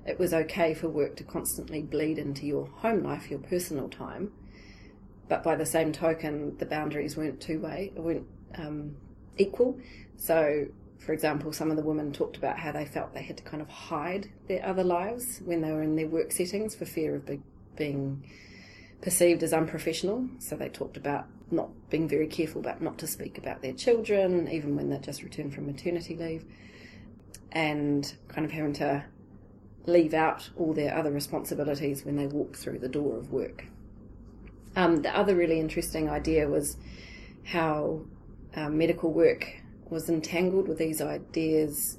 It 0.06 0.18
was 0.18 0.34
okay 0.34 0.74
for 0.74 0.90
work 0.90 1.16
to 1.16 1.24
constantly 1.24 1.80
bleed 1.80 2.18
into 2.18 2.44
your 2.44 2.66
home 2.66 3.02
life, 3.02 3.30
your 3.30 3.38
personal 3.38 3.88
time, 3.88 4.32
but 5.30 5.42
by 5.42 5.56
the 5.56 5.64
same 5.64 5.90
token, 5.90 6.58
the 6.58 6.66
boundaries 6.66 7.16
weren't 7.16 7.40
two 7.40 7.58
way, 7.58 7.90
weren't 7.96 8.26
um, 8.56 8.96
equal. 9.38 9.80
So, 10.18 10.66
for 10.98 11.14
example, 11.14 11.54
some 11.54 11.70
of 11.70 11.78
the 11.78 11.82
women 11.82 12.12
talked 12.12 12.36
about 12.36 12.58
how 12.58 12.72
they 12.72 12.84
felt 12.84 13.14
they 13.14 13.22
had 13.22 13.38
to 13.38 13.42
kind 13.42 13.62
of 13.62 13.68
hide 13.70 14.30
their 14.48 14.62
other 14.66 14.84
lives 14.84 15.40
when 15.42 15.62
they 15.62 15.72
were 15.72 15.82
in 15.82 15.96
their 15.96 16.06
work 16.06 16.32
settings 16.32 16.74
for 16.74 16.84
fear 16.84 17.14
of 17.14 17.24
be- 17.24 17.40
being 17.76 18.22
perceived 19.00 19.42
as 19.42 19.54
unprofessional. 19.54 20.28
So 20.38 20.54
they 20.54 20.68
talked 20.68 20.98
about 20.98 21.28
not 21.52 21.70
being 21.90 22.08
very 22.08 22.26
careful 22.26 22.60
about 22.60 22.80
not 22.80 22.98
to 22.98 23.06
speak 23.06 23.38
about 23.38 23.62
their 23.62 23.72
children, 23.72 24.48
even 24.50 24.74
when 24.74 24.90
they 24.90 24.98
just 24.98 25.22
returned 25.22 25.54
from 25.54 25.66
maternity 25.66 26.16
leave, 26.16 26.44
and 27.52 28.14
kind 28.28 28.44
of 28.44 28.50
having 28.50 28.72
to 28.74 29.04
leave 29.86 30.14
out 30.14 30.50
all 30.56 30.72
their 30.72 30.96
other 30.96 31.10
responsibilities 31.10 32.04
when 32.04 32.16
they 32.16 32.26
walk 32.26 32.56
through 32.56 32.78
the 32.78 32.88
door 32.88 33.18
of 33.18 33.32
work. 33.32 33.66
Um, 34.74 35.02
the 35.02 35.16
other 35.16 35.34
really 35.34 35.60
interesting 35.60 36.08
idea 36.08 36.48
was 36.48 36.76
how 37.44 38.02
uh, 38.54 38.68
medical 38.68 39.12
work 39.12 39.46
was 39.90 40.08
entangled 40.08 40.68
with 40.68 40.78
these 40.78 41.02
ideas 41.02 41.98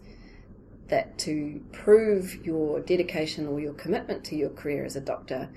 that 0.87 1.17
to 1.17 1.61
prove 1.71 2.45
your 2.45 2.79
dedication 2.79 3.47
or 3.47 3.59
your 3.59 3.73
commitment 3.73 4.23
to 4.25 4.35
your 4.35 4.49
career 4.49 4.85
as 4.85 4.95
a 4.95 5.01
doctor, 5.01 5.49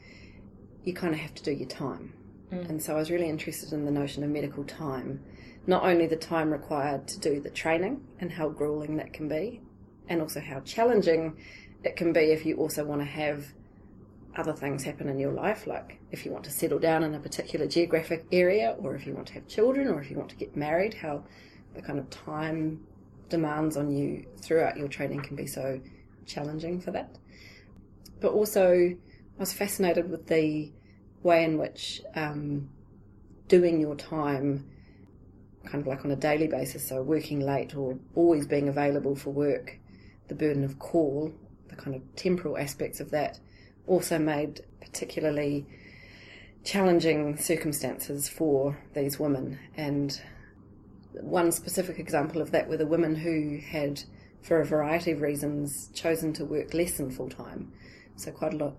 you 0.85 0.95
kind 0.95 1.15
of 1.15 1.21
have 1.21 1.35
to 1.35 1.43
do 1.43 1.53
your 1.53 1.69
time. 1.69 2.13
Mm. 2.57 2.69
And 2.71 2.83
so 2.83 2.95
I 2.95 2.99
was 2.99 3.11
really 3.11 3.29
interested 3.29 3.73
in 3.73 3.85
the 3.85 3.91
notion 3.91 4.25
of 4.25 4.31
medical 4.31 4.65
time. 4.65 5.23
Not 5.67 5.83
only 5.83 6.07
the 6.07 6.17
time 6.17 6.51
required 6.51 7.09
to 7.09 7.19
do 7.19 7.41
the 7.41 7.51
training 7.51 8.01
and 8.21 8.31
how 8.33 8.49
grueling 8.49 8.97
that 8.97 9.13
can 9.13 9.29
be, 9.29 9.61
and 10.09 10.21
also 10.21 10.41
how 10.41 10.61
challenging 10.61 11.37
it 11.83 11.97
can 11.97 12.13
be 12.13 12.21
if 12.21 12.47
you 12.47 12.57
also 12.57 12.85
want 12.85 13.01
to 13.01 13.07
have 13.07 13.47
other 14.37 14.53
things 14.53 14.85
happen 14.85 15.09
in 15.09 15.19
your 15.19 15.33
life, 15.33 15.67
like 15.67 15.99
if 16.11 16.25
you 16.25 16.33
want 16.33 16.45
to 16.45 16.51
settle 16.51 16.79
down 16.79 17.03
in 17.03 17.15
a 17.15 17.19
particular 17.19 17.67
geographic 17.67 18.27
area, 18.33 18.77
or 18.79 18.95
if 18.95 19.07
you 19.07 19.15
want 19.15 19.27
to 19.29 19.35
have 19.35 19.49
children, 19.49 19.89
or 19.89 20.01
if 20.01 20.11
you 20.11 20.17
want 20.17 20.29
to 20.29 20.37
get 20.37 20.57
married, 20.57 20.95
how 20.95 21.25
the 21.75 21.83
kind 21.83 21.99
of 21.99 22.09
time 22.11 22.85
demands 23.29 23.77
on 23.77 23.91
you 23.91 24.25
throughout 24.39 24.77
your 24.77 24.89
training 24.89 25.21
can 25.23 25.37
be 25.37 25.47
so 25.47 25.81
challenging 26.27 26.81
for 26.81 26.91
that. 26.91 27.17
But 28.21 28.33
also, 28.33 28.73
I 28.73 29.39
was 29.39 29.53
fascinated 29.53 30.11
with 30.11 30.27
the 30.27 30.73
way 31.27 31.45
in 31.45 31.59
which 31.59 32.01
um, 32.15 32.69
doing 33.49 33.81
your 33.81 33.95
time, 33.97 34.65
kind 35.65 35.83
of 35.83 35.87
like 35.87 36.05
on 36.05 36.11
a 36.11 36.17
daily 36.17 36.47
basis, 36.47 36.89
so 36.89 37.03
working 37.03 37.41
late 37.41 37.77
or 37.77 37.99
always 38.15 38.47
being 38.47 38.69
available 38.69 39.15
for 39.15 39.31
work, 39.31 39.79
the 40.29 40.35
burden 40.35 40.65
of 40.65 40.79
call, 40.79 41.33
the 41.69 41.77
kind 41.77 41.95
of 41.95 42.03
temporal 42.17 42.57
aspects 42.57 43.01
of 43.01 43.11
that, 43.11 43.39
also 43.87 44.19
made 44.19 44.61
particularly 44.81 45.67
challenging 46.65 47.37
circumstances 47.37 48.29
for 48.29 48.79
these 48.95 49.19
women. 49.19 49.59
And 49.77 50.21
one 51.13 51.53
specific 51.53 51.99
example 51.99 52.41
of 52.41 52.51
that 52.51 52.69
were 52.69 52.77
the 52.77 52.87
women 52.87 53.15
who 53.15 53.59
had, 53.59 54.03
for 54.43 54.61
a 54.61 54.65
variety 54.65 55.13
of 55.13 55.21
reasons, 55.21 55.91
chosen 55.95 56.33
to 56.35 56.45
work 56.45 56.75
less 56.75 56.97
than 56.97 57.11
full 57.11 57.31
time. 57.31 57.73
So 58.17 58.33
quite 58.33 58.55
a 58.55 58.57
lot, 58.57 58.75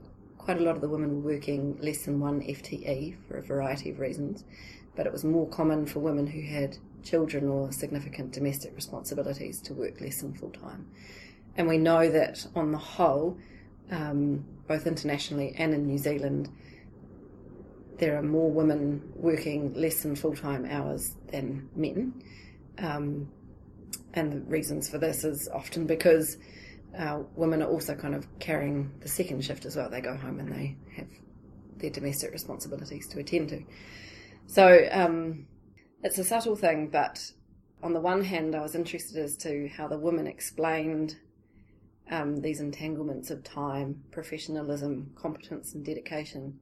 quite 0.47 0.61
a 0.61 0.63
lot 0.63 0.75
of 0.75 0.81
the 0.81 0.87
women 0.87 1.21
were 1.21 1.33
working 1.33 1.77
less 1.81 2.05
than 2.05 2.21
one 2.21 2.39
FTE 2.39 3.17
for 3.27 3.35
a 3.35 3.41
variety 3.41 3.89
of 3.89 3.99
reasons, 3.99 4.45
but 4.95 5.05
it 5.05 5.11
was 5.11 5.25
more 5.25 5.45
common 5.49 5.85
for 5.85 5.99
women 5.99 6.25
who 6.25 6.41
had 6.41 6.77
children 7.03 7.49
or 7.49 7.69
significant 7.73 8.31
domestic 8.31 8.73
responsibilities 8.73 9.59
to 9.59 9.73
work 9.73 9.99
less 9.99 10.21
than 10.21 10.33
full 10.33 10.51
time. 10.51 10.87
And 11.57 11.67
we 11.67 11.77
know 11.77 12.09
that 12.09 12.47
on 12.55 12.71
the 12.71 12.77
whole, 12.77 13.37
um, 13.91 14.45
both 14.69 14.87
internationally 14.87 15.53
and 15.57 15.73
in 15.73 15.85
New 15.85 15.97
Zealand, 15.97 16.47
there 17.97 18.15
are 18.17 18.23
more 18.23 18.49
women 18.49 19.01
working 19.15 19.73
less 19.73 20.01
than 20.01 20.15
full 20.15 20.33
time 20.33 20.63
hours 20.63 21.13
than 21.29 21.67
men. 21.75 22.23
Um, 22.77 23.27
and 24.13 24.31
the 24.31 24.39
reasons 24.49 24.87
for 24.87 24.97
this 24.97 25.25
is 25.25 25.49
often 25.53 25.85
because 25.85 26.37
uh, 26.97 27.23
women 27.35 27.61
are 27.61 27.69
also 27.69 27.95
kind 27.95 28.15
of 28.15 28.27
carrying 28.39 28.91
the 29.01 29.07
second 29.07 29.43
shift 29.43 29.65
as 29.65 29.75
well. 29.75 29.89
They 29.89 30.01
go 30.01 30.15
home 30.15 30.39
and 30.39 30.51
they 30.51 30.75
have 30.95 31.07
their 31.77 31.89
domestic 31.89 32.31
responsibilities 32.31 33.07
to 33.09 33.19
attend 33.19 33.49
to. 33.49 33.63
So 34.47 34.87
um, 34.91 35.47
it's 36.03 36.17
a 36.17 36.23
subtle 36.23 36.55
thing, 36.55 36.89
but 36.89 37.31
on 37.83 37.93
the 37.93 37.99
one 37.99 38.23
hand, 38.23 38.55
I 38.55 38.61
was 38.61 38.75
interested 38.75 39.17
as 39.17 39.37
to 39.37 39.67
how 39.69 39.87
the 39.87 39.97
women 39.97 40.27
explained 40.27 41.17
um, 42.09 42.37
these 42.37 42.59
entanglements 42.59 43.29
of 43.29 43.43
time, 43.43 44.03
professionalism, 44.11 45.11
competence, 45.15 45.73
and 45.73 45.85
dedication, 45.85 46.59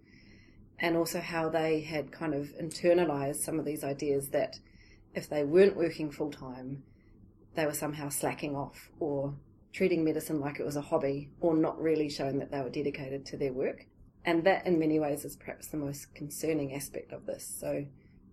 and 0.79 0.97
also 0.97 1.21
how 1.21 1.49
they 1.49 1.81
had 1.81 2.11
kind 2.11 2.33
of 2.33 2.53
internalized 2.61 3.37
some 3.37 3.59
of 3.59 3.65
these 3.65 3.83
ideas 3.83 4.29
that 4.29 4.57
if 5.13 5.29
they 5.29 5.43
weren't 5.43 5.77
working 5.77 6.11
full 6.11 6.31
time, 6.31 6.83
they 7.55 7.65
were 7.65 7.73
somehow 7.73 8.09
slacking 8.09 8.55
off 8.55 8.89
or 8.99 9.33
treating 9.75 10.03
medicine 10.03 10.39
like 10.39 10.59
it 10.59 10.65
was 10.65 10.77
a 10.77 10.81
hobby 10.81 11.29
or 11.41 11.53
not 11.55 11.79
really 11.79 12.09
showing 12.09 12.39
that 12.39 12.49
they 12.49 12.61
were 12.61 12.69
dedicated 12.69 13.25
to 13.25 13.37
their 13.37 13.53
work. 13.53 13.85
And 14.23 14.43
that, 14.45 14.65
in 14.65 14.79
many 14.79 14.99
ways, 14.99 15.25
is 15.25 15.35
perhaps 15.35 15.67
the 15.67 15.77
most 15.77 16.15
concerning 16.15 16.73
aspect 16.73 17.11
of 17.11 17.25
this. 17.25 17.45
So, 17.59 17.85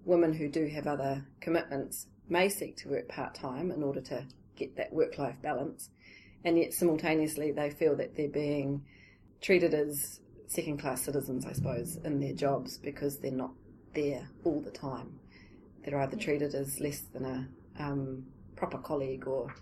women 0.04 0.32
who 0.32 0.49
do 0.49 0.66
have 0.68 0.87
other 0.87 1.26
commitments 1.40 2.06
may 2.28 2.49
seek 2.49 2.76
to 2.78 2.88
work 2.88 3.08
part 3.08 3.34
time 3.34 3.70
in 3.70 3.82
order 3.82 4.00
to 4.00 4.25
get 4.56 4.76
that 4.76 4.92
work 4.92 5.18
life 5.18 5.37
balance 5.42 5.90
and 6.44 6.58
yet 6.58 6.72
simultaneously 6.72 7.52
they 7.52 7.70
feel 7.70 7.96
that 7.96 8.16
they're 8.16 8.28
being 8.28 8.84
treated 9.40 9.75
as 9.75 10.20
second 10.46 10.78
class 10.78 11.02
citizens, 11.02 11.46
I 11.46 11.52
suppose, 11.52 11.96
in 12.04 12.20
their 12.20 12.34
jobs 12.34 12.78
because 12.78 13.18
they're 13.18 13.30
not 13.30 13.52
there 13.94 14.28
all 14.44 14.61
the 14.61 14.70
time. 14.70 15.18
They're 15.84 16.00
either 16.00 16.16
treated 16.16 16.54
as 16.54 16.78
less 16.80 17.00
than 17.12 17.25
a 17.25 17.82
um, 17.82 18.25
proper 18.54 18.78
colleague, 18.78 19.26
or 19.26 19.52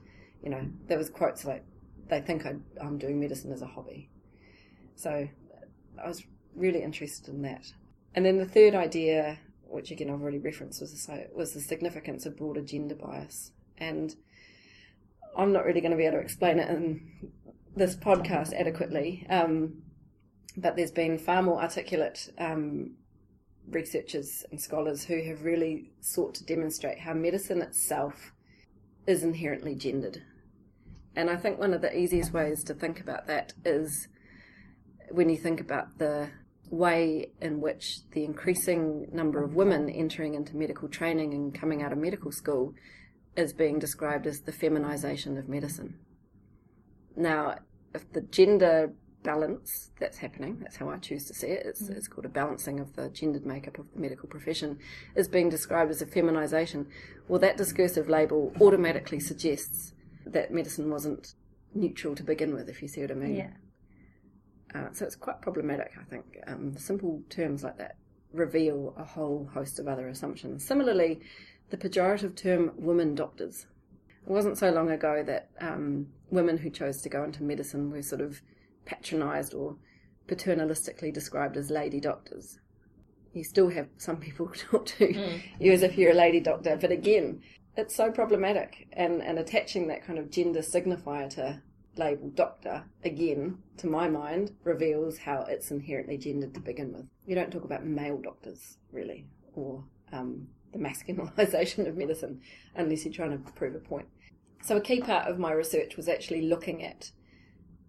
you 0.43 0.51
know, 0.51 0.67
there 0.87 0.99
was 0.99 1.09
quotes 1.09 1.45
like 1.45 1.65
they 2.11 2.21
think 2.21 2.47
I, 2.47 2.57
I'm 2.81 2.99
doing 2.99 3.21
medicine 3.21 3.53
as 3.53 3.63
a 3.63 3.67
hobby. 3.67 4.11
So 4.97 5.29
I 6.03 6.09
was 6.09 6.25
really 6.55 6.83
interested 6.83 7.29
in 7.29 7.43
that. 7.43 7.73
And 8.15 8.27
then 8.27 8.39
the 8.39 8.47
third 8.47 8.75
idea, 8.75 9.39
which 9.63 9.91
again 9.91 10.11
I've 10.11 10.21
already 10.21 10.39
referenced, 10.39 10.81
was 10.81 11.07
the, 11.07 11.29
was 11.35 11.55
the 11.55 11.61
significance 11.61 12.27
of 12.27 12.37
broader 12.37 12.63
gender 12.63 12.97
bias 12.97 13.53
and 13.79 14.15
I'm 15.37 15.53
not 15.53 15.65
really 15.65 15.81
going 15.81 15.93
to 15.93 15.97
be 15.97 16.05
able 16.05 16.19
to 16.19 16.23
explain 16.23 16.59
it 16.59 16.69
in 16.69 17.33
this 17.77 17.97
podcast 17.97 18.53
adequately. 18.53 19.27
Um, 19.31 19.83
but 20.57 20.77
there's 20.77 20.91
been 20.91 21.19
far 21.19 21.43
more 21.43 21.63
articulate 21.63 22.29
um, 22.39 22.97
researchers 23.69 24.45
and 24.51 24.61
scholars 24.61 25.05
who 25.05 25.23
have 25.23 25.45
really 25.45 25.93
sought 26.01 26.35
to 26.35 26.45
demonstrate 26.45 26.99
how 26.99 27.15
medicine 27.15 27.63
itself 27.63 28.33
is 29.07 29.23
inherently 29.23 29.75
gendered. 29.75 30.23
And 31.21 31.29
I 31.29 31.37
think 31.37 31.59
one 31.59 31.75
of 31.75 31.83
the 31.83 31.95
easiest 31.95 32.33
ways 32.33 32.65
to 32.65 32.73
think 32.73 32.99
about 32.99 33.27
that 33.27 33.53
is 33.63 34.09
when 35.11 35.29
you 35.29 35.37
think 35.37 35.61
about 35.61 35.99
the 35.99 36.31
way 36.71 37.33
in 37.43 37.61
which 37.61 37.99
the 38.13 38.25
increasing 38.25 39.07
number 39.13 39.45
of 39.45 39.55
women 39.55 39.91
entering 39.91 40.33
into 40.33 40.57
medical 40.57 40.89
training 40.89 41.35
and 41.35 41.55
coming 41.55 41.83
out 41.83 41.93
of 41.93 41.99
medical 41.99 42.33
school 42.33 42.73
is 43.37 43.53
being 43.53 43.79
described 43.79 44.27
as 44.27 44.41
the 44.41 44.53
feminization 44.53 45.37
of 45.37 45.47
medicine. 45.47 45.99
Now, 47.15 47.57
if 47.95 48.11
the 48.15 48.23
gender 48.23 48.95
balance 49.23 49.91
that's 50.01 50.17
happening, 50.17 50.61
that's 50.61 50.77
how 50.77 50.89
I 50.89 50.97
choose 50.97 51.27
to 51.27 51.35
see 51.35 51.49
it, 51.49 51.67
it's, 51.67 51.83
mm-hmm. 51.83 51.99
it's 51.99 52.09
called 52.09 52.25
a 52.25 52.31
balancing 52.31 52.81
of 52.81 52.97
the 52.97 53.11
gendered 53.11 53.45
makeup 53.45 53.79
of 53.79 53.93
the 53.93 54.01
medical 54.01 54.27
profession, 54.27 54.79
is 55.15 55.29
being 55.29 55.51
described 55.51 55.91
as 55.91 56.01
a 56.01 56.07
feminization, 56.07 56.87
well, 57.29 57.41
that 57.41 57.59
discursive 57.59 58.09
label 58.09 58.55
automatically 58.59 59.21
suggests 59.21 59.93
that 60.27 60.53
medicine 60.53 60.91
wasn't 60.91 61.35
neutral 61.75 62.15
to 62.15 62.23
begin 62.23 62.55
with, 62.55 62.69
if 62.69 62.83
you 62.83 62.89
see 62.89 63.01
what 63.03 63.11
I 63.11 63.15
mean. 63.15 63.37
Yeah. 63.37 63.51
Uh, 64.75 64.93
so 64.93 65.05
it's 65.05 65.17
quite 65.17 65.41
problematic, 65.41 65.93
I 66.01 66.05
think. 66.05 66.39
Um, 66.47 66.77
simple 66.77 67.23
terms 67.29 67.65
like 67.65 67.79
that 67.79 67.97
reveal 68.33 68.95
a 68.97 69.05
whole 69.05 69.49
host 69.53 69.79
of 69.79 69.89
other 69.89 70.09
assumptions. 70.09 70.65
Similarly, 70.65 71.21
the 71.71 71.77
pejorative 71.77 72.37
term 72.37 72.73
women 72.77 73.15
doctors. 73.15 73.67
It 74.27 74.31
wasn't 74.31 74.59
so 74.59 74.71
long 74.71 74.91
ago 74.91 75.23
that 75.27 75.49
um, 75.61 76.09
women 76.31 76.59
who 76.59 76.71
chose 76.71 77.01
to 77.03 77.09
go 77.09 77.25
into 77.25 77.43
medicine 77.43 77.91
were 77.91 78.03
sort 78.03 78.21
of 78.21 78.41
patronised 78.85 79.55
or 79.55 79.77
paternalistically 80.29 81.13
described 81.13 81.57
as 81.57 81.71
lady 81.71 82.01
doctors. 82.01 82.59
You 83.33 83.45
still 83.45 83.69
have 83.71 83.89
some 83.97 84.19
people 84.19 84.49
talk 84.71 84.87
to 84.87 85.09
mm. 85.09 85.43
you 85.59 85.73
as 85.73 85.83
if 85.83 85.97
you're 85.97 86.13
a 86.13 86.15
lady 86.15 86.41
doctor, 86.41 86.77
but 86.81 86.93
again, 86.93 87.43
it's 87.81 87.97
so 87.97 88.11
problematic. 88.11 88.89
And, 88.93 89.23
and 89.23 89.39
attaching 89.39 89.89
that 89.89 90.05
kind 90.05 90.19
of 90.19 90.31
gender 90.31 90.61
signifier 90.61 91.29
to 91.31 91.61
label 91.97 92.31
doctor, 92.31 92.85
again, 93.05 93.59
to 93.79 93.87
my 93.87 94.09
mind, 94.09 94.53
reveals 94.65 95.19
how 95.19 95.45
it's 95.49 95.71
inherently 95.71 96.19
gendered 96.19 96.55
to 96.55 96.61
begin 96.61 96.93
with. 96.93 97.07
You 97.27 97.35
don't 97.35 97.51
talk 97.51 97.65
about 97.65 97.85
male 97.85 98.19
doctors, 98.19 98.79
really, 98.93 99.27
or 99.55 99.85
um, 100.13 100.47
the 100.73 100.79
masculinization 100.79 101.87
of 101.89 101.97
medicine 101.97 102.41
unless 102.77 103.05
you're 103.05 103.15
trying 103.15 103.33
to 103.33 103.53
prove 103.53 103.75
a 103.75 103.79
point. 103.79 104.07
So, 104.63 104.77
a 104.77 104.81
key 104.81 105.01
part 105.01 105.27
of 105.27 105.39
my 105.39 105.53
research 105.53 105.97
was 105.97 106.09
actually 106.09 106.43
looking 106.43 106.85
at 106.85 107.11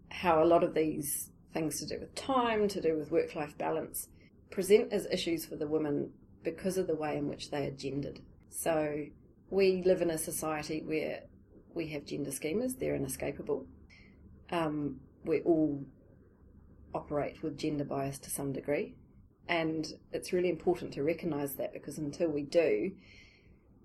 how 0.10 0.42
a 0.42 0.46
lot 0.46 0.64
of 0.64 0.74
these 0.74 1.30
things 1.54 1.80
to 1.80 1.86
do 1.86 2.00
with 2.00 2.16
time, 2.16 2.68
to 2.70 2.82
do 2.82 2.98
with 2.98 3.12
work 3.12 3.36
life 3.36 3.58
balance, 3.58 4.08
present 4.50 4.92
as 4.94 5.06
issues 5.12 5.46
for 5.46 5.58
the 5.58 5.68
women 5.68 6.12
because 6.44 6.78
of 6.78 6.88
the 6.88 6.96
way 6.96 7.18
in 7.18 7.28
which 7.28 7.52
they 7.52 7.66
are 7.68 7.72
gendered. 7.72 8.20
So, 8.50 9.06
we 9.52 9.84
live 9.86 10.02
in 10.02 10.10
a 10.10 10.18
society 10.18 10.82
where 10.84 11.24
we 11.76 11.90
have 11.90 12.06
gender 12.06 12.32
schemas, 12.32 12.80
they're 12.80 12.96
inescapable. 12.96 13.68
Um, 14.50 15.02
we 15.24 15.42
all 15.42 15.86
operate 16.94 17.44
with 17.44 17.58
gender 17.58 17.84
bias 17.84 18.18
to 18.20 18.30
some 18.30 18.54
degree. 18.54 18.96
And 19.48 19.86
it's 20.12 20.34
really 20.34 20.50
important 20.50 20.94
to 20.94 21.04
recognise 21.04 21.56
that 21.56 21.74
because 21.74 21.98
until 21.98 22.30
we 22.30 22.44
do, 22.44 22.92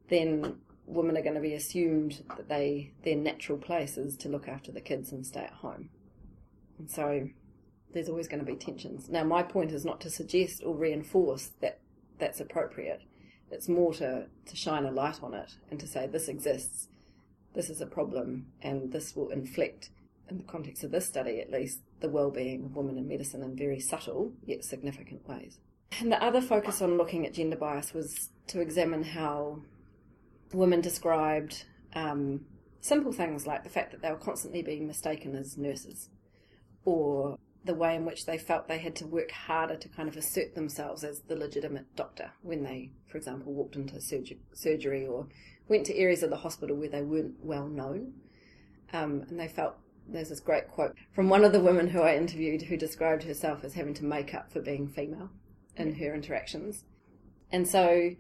then 0.08 0.56
women 0.86 1.16
are 1.16 1.22
going 1.22 1.34
to 1.34 1.40
be 1.40 1.54
assumed 1.54 2.22
that 2.36 2.48
they 2.48 2.92
their 3.02 3.16
natural 3.16 3.58
place 3.58 3.96
is 3.96 4.16
to 4.18 4.28
look 4.28 4.46
after 4.46 4.70
the 4.70 4.80
kids 4.80 5.10
and 5.10 5.26
stay 5.26 5.40
at 5.40 5.52
home. 5.52 5.90
And 6.78 6.88
so 6.88 7.28
there's 7.92 8.08
always 8.08 8.28
going 8.28 8.44
to 8.44 8.50
be 8.50 8.56
tensions. 8.56 9.08
Now, 9.08 9.24
my 9.24 9.42
point 9.42 9.72
is 9.72 9.84
not 9.84 10.00
to 10.02 10.10
suggest 10.10 10.62
or 10.64 10.76
reinforce 10.76 11.50
that 11.60 11.80
that's 12.18 12.40
appropriate. 12.40 13.02
It's 13.50 13.68
more 13.68 13.92
to, 13.94 14.26
to 14.46 14.56
shine 14.56 14.84
a 14.84 14.90
light 14.90 15.22
on 15.22 15.34
it 15.34 15.56
and 15.70 15.78
to 15.80 15.86
say 15.86 16.06
this 16.06 16.28
exists, 16.28 16.88
this 17.54 17.70
is 17.70 17.80
a 17.80 17.86
problem, 17.86 18.46
and 18.62 18.92
this 18.92 19.14
will 19.16 19.30
inflict, 19.30 19.90
in 20.28 20.38
the 20.38 20.44
context 20.44 20.84
of 20.84 20.90
this 20.90 21.06
study 21.06 21.40
at 21.40 21.50
least, 21.50 21.80
the 22.00 22.08
well-being 22.08 22.64
of 22.64 22.76
women 22.76 22.98
in 22.98 23.08
medicine 23.08 23.42
in 23.42 23.56
very 23.56 23.80
subtle 23.80 24.32
yet 24.44 24.64
significant 24.64 25.26
ways. 25.28 25.58
And 26.00 26.12
the 26.12 26.22
other 26.22 26.42
focus 26.42 26.82
on 26.82 26.98
looking 26.98 27.24
at 27.24 27.32
gender 27.32 27.56
bias 27.56 27.94
was 27.94 28.30
to 28.48 28.60
examine 28.60 29.04
how 29.04 29.62
women 30.52 30.80
described 30.80 31.64
um, 31.94 32.44
simple 32.80 33.12
things 33.12 33.46
like 33.46 33.64
the 33.64 33.70
fact 33.70 33.92
that 33.92 34.02
they 34.02 34.10
were 34.10 34.16
constantly 34.16 34.62
being 34.62 34.86
mistaken 34.86 35.34
as 35.34 35.56
nurses, 35.56 36.10
or 36.84 37.38
the 37.66 37.74
way 37.74 37.94
in 37.94 38.04
which 38.04 38.26
they 38.26 38.38
felt 38.38 38.68
they 38.68 38.78
had 38.78 38.96
to 38.96 39.06
work 39.06 39.30
harder 39.30 39.76
to 39.76 39.88
kind 39.88 40.08
of 40.08 40.16
assert 40.16 40.54
themselves 40.54 41.04
as 41.04 41.20
the 41.22 41.36
legitimate 41.36 41.94
doctor 41.96 42.32
when 42.42 42.62
they, 42.62 42.90
for 43.06 43.18
example, 43.18 43.52
walked 43.52 43.76
into 43.76 44.00
surg- 44.00 44.38
surgery 44.54 45.06
or 45.06 45.26
went 45.68 45.84
to 45.86 45.96
areas 45.96 46.22
of 46.22 46.30
the 46.30 46.36
hospital 46.36 46.76
where 46.76 46.88
they 46.88 47.02
weren't 47.02 47.34
well 47.42 47.66
known. 47.66 48.14
Um, 48.92 49.24
and 49.28 49.38
they 49.38 49.48
felt 49.48 49.74
there's 50.08 50.28
this 50.28 50.40
great 50.40 50.68
quote 50.68 50.94
from 51.12 51.28
one 51.28 51.44
of 51.44 51.52
the 51.52 51.60
women 51.60 51.88
who 51.88 52.00
I 52.00 52.16
interviewed 52.16 52.62
who 52.62 52.76
described 52.76 53.24
herself 53.24 53.64
as 53.64 53.74
having 53.74 53.94
to 53.94 54.04
make 54.04 54.32
up 54.32 54.52
for 54.52 54.60
being 54.60 54.88
female 54.88 55.30
in 55.76 55.96
her 55.96 56.14
interactions. 56.14 56.84
And 57.50 57.66
so 57.66 58.10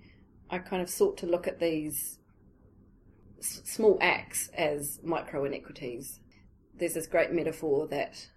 I 0.50 0.58
kind 0.58 0.82
of 0.82 0.90
sought 0.90 1.16
to 1.18 1.26
look 1.26 1.46
at 1.46 1.60
these 1.60 2.18
s- 3.38 3.62
small 3.64 3.98
acts 4.00 4.48
as 4.56 4.98
micro 5.04 5.44
inequities. 5.44 6.20
There's 6.74 6.94
this 6.94 7.06
great 7.06 7.32
metaphor 7.32 7.86
that 7.88 8.28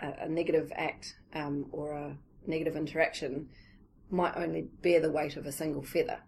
a, 0.00 0.24
a 0.24 0.28
negative 0.28 0.72
act 0.74 1.16
um, 1.34 1.66
or 1.72 1.92
a 1.92 2.16
negative 2.46 2.76
interaction 2.76 3.48
might 4.10 4.36
only 4.36 4.68
bear 4.82 5.00
the 5.00 5.10
weight 5.10 5.36
of 5.36 5.46
a 5.46 5.52
single 5.52 5.82
feather. 5.82 6.18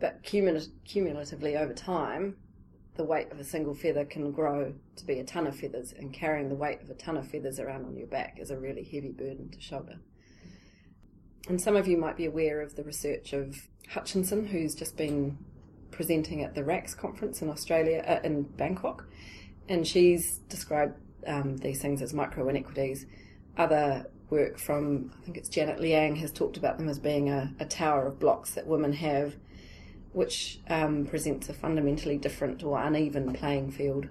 But 0.00 0.22
cumul- 0.22 0.70
cumulatively 0.84 1.56
over 1.56 1.74
time, 1.74 2.36
the 2.96 3.04
weight 3.04 3.30
of 3.32 3.38
a 3.38 3.44
single 3.44 3.74
feather 3.74 4.04
can 4.04 4.32
grow 4.32 4.74
to 4.96 5.06
be 5.06 5.18
a 5.18 5.24
ton 5.24 5.46
of 5.46 5.56
feathers, 5.56 5.92
and 5.96 6.12
carrying 6.12 6.48
the 6.48 6.54
weight 6.54 6.82
of 6.82 6.90
a 6.90 6.94
ton 6.94 7.16
of 7.16 7.28
feathers 7.28 7.58
around 7.60 7.84
on 7.84 7.96
your 7.96 8.06
back 8.06 8.38
is 8.38 8.50
a 8.50 8.58
really 8.58 8.84
heavy 8.84 9.12
burden 9.12 9.50
to 9.50 9.60
shoulder. 9.60 10.00
And 11.48 11.60
some 11.60 11.76
of 11.76 11.88
you 11.88 11.96
might 11.96 12.16
be 12.16 12.26
aware 12.26 12.60
of 12.60 12.76
the 12.76 12.84
research 12.84 13.32
of 13.32 13.68
Hutchinson, 13.88 14.46
who's 14.46 14.74
just 14.74 14.96
been 14.96 15.38
presenting 15.90 16.42
at 16.42 16.54
the 16.54 16.64
RACS 16.64 16.94
conference 16.94 17.40
in 17.40 17.48
Australia, 17.48 18.04
uh, 18.06 18.20
in 18.24 18.42
Bangkok, 18.42 19.06
and 19.68 19.86
she's 19.86 20.38
described 20.48 20.94
um, 21.26 21.56
these 21.58 21.80
things 21.80 22.02
as 22.02 22.14
micro 22.14 22.48
inequities. 22.48 23.06
Other 23.56 24.06
work 24.30 24.58
from, 24.58 25.10
I 25.20 25.24
think 25.24 25.36
it's 25.36 25.48
Janet 25.48 25.80
Liang, 25.80 26.16
has 26.16 26.30
talked 26.30 26.56
about 26.56 26.78
them 26.78 26.88
as 26.88 26.98
being 26.98 27.30
a, 27.30 27.52
a 27.58 27.64
tower 27.64 28.06
of 28.06 28.18
blocks 28.18 28.52
that 28.52 28.66
women 28.66 28.92
have, 28.92 29.36
which 30.12 30.60
um, 30.68 31.06
presents 31.06 31.48
a 31.48 31.54
fundamentally 31.54 32.18
different 32.18 32.62
or 32.62 32.80
uneven 32.80 33.32
playing 33.32 33.70
field 33.70 34.06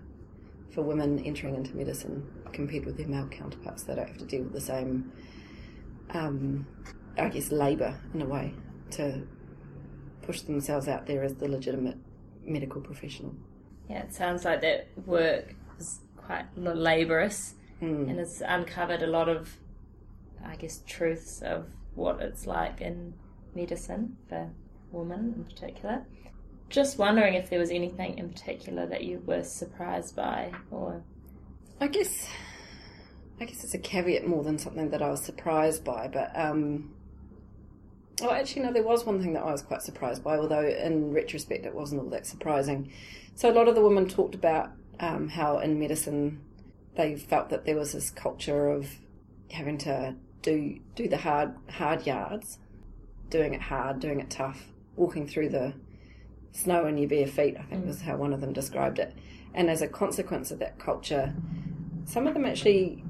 for 0.72 0.82
women 0.82 1.20
entering 1.20 1.56
into 1.56 1.76
medicine 1.76 2.28
compared 2.52 2.86
with 2.86 2.98
their 2.98 3.08
male 3.08 3.28
counterparts. 3.28 3.84
They 3.84 3.96
don't 3.96 4.08
have 4.08 4.18
to 4.18 4.26
deal 4.26 4.44
with 4.44 4.54
the 4.54 4.62
same, 4.62 5.12
um, 6.12 6.68
I 7.18 7.30
guess, 7.30 7.52
labour 7.52 8.00
in 8.14 8.22
a 8.22 8.26
way 8.26 8.54
to 8.92 9.22
push 10.22 10.42
themselves 10.42 10.88
out 10.88 11.06
there 11.06 11.24
as 11.24 11.36
the 11.36 11.48
legitimate 11.48 11.98
medical 12.44 12.82
professional. 12.82 13.34
Yeah, 13.90 14.04
it 14.04 14.14
sounds 14.14 14.46
like 14.46 14.62
that 14.62 14.90
work 15.06 15.56
is 15.80 16.00
quite 16.28 16.46
laborious 16.58 17.56
Mm. 17.82 18.10
and 18.10 18.20
it's 18.20 18.42
uncovered 18.42 19.04
a 19.04 19.08
lot 19.08 19.30
of, 19.30 19.56
I 20.44 20.56
guess, 20.56 20.82
truths 20.88 21.42
of 21.44 21.68
what 21.94 22.20
it's 22.22 22.48
like 22.48 22.82
in 22.82 23.14
medicine 23.54 24.18
for 24.28 24.50
women 24.92 25.34
in 25.38 25.44
particular. 25.44 26.04
Just 26.70 26.98
wondering 26.98 27.36
if 27.36 27.50
there 27.52 27.60
was 27.60 27.70
anything 27.70 28.18
in 28.18 28.30
particular 28.30 28.88
that 28.88 29.04
you 29.04 29.22
were 29.28 29.44
surprised 29.44 30.16
by, 30.16 30.52
or 30.72 31.04
I 31.80 31.86
guess, 31.88 32.28
I 33.40 33.46
guess 33.46 33.64
it's 33.64 33.76
a 33.76 33.78
caveat 33.80 34.26
more 34.28 34.44
than 34.44 34.58
something 34.58 34.90
that 34.90 35.04
I 35.04 35.10
was 35.12 35.22
surprised 35.22 35.84
by. 35.84 36.08
But 36.08 36.32
um, 36.34 36.96
oh, 38.24 38.32
actually, 38.32 38.64
no, 38.64 38.74
there 38.74 38.82
was 38.84 39.06
one 39.06 39.22
thing 39.22 39.34
that 39.34 39.44
I 39.44 39.52
was 39.52 39.62
quite 39.62 39.84
surprised 39.84 40.24
by. 40.24 40.36
Although 40.36 40.68
in 40.68 41.14
retrospect, 41.14 41.66
it 41.68 41.76
wasn't 41.76 42.02
all 42.02 42.10
that 42.10 42.26
surprising. 42.26 42.92
So 43.36 43.52
a 43.52 43.54
lot 43.54 43.68
of 43.68 43.76
the 43.76 43.82
women 43.82 44.08
talked 44.10 44.34
about 44.34 44.72
um, 45.00 45.30
how 45.30 45.60
in 45.60 45.80
medicine 45.80 46.42
they 46.96 47.16
felt 47.16 47.50
that 47.50 47.66
there 47.66 47.76
was 47.76 47.94
this 47.94 48.10
culture 48.10 48.70
of 48.70 48.90
having 49.52 49.78
to 49.78 50.16
do 50.42 50.80
do 50.96 51.08
the 51.08 51.18
hard 51.18 51.54
hard 51.70 52.06
yards, 52.06 52.60
doing 53.30 53.54
it 53.54 53.62
hard, 53.62 54.00
doing 54.00 54.20
it 54.20 54.30
tough, 54.30 54.66
walking 54.96 55.28
through 55.28 55.50
the 55.50 55.74
snow 56.52 56.86
in 56.88 56.98
your 56.98 57.10
bare 57.10 57.28
feet. 57.28 57.56
I 57.58 57.64
think 57.64 57.86
was 57.86 58.02
how 58.02 58.18
one 58.18 58.34
of 58.34 58.42
them 58.42 58.54
described 58.54 59.00
it. 59.00 59.14
And 59.54 59.70
as 59.70 59.82
a 59.82 59.88
consequence 59.88 60.52
of 60.52 60.60
that 60.60 60.80
culture, 60.80 61.34
some 62.06 62.28
of 62.28 62.34
them 62.34 62.46
actually 62.46 63.04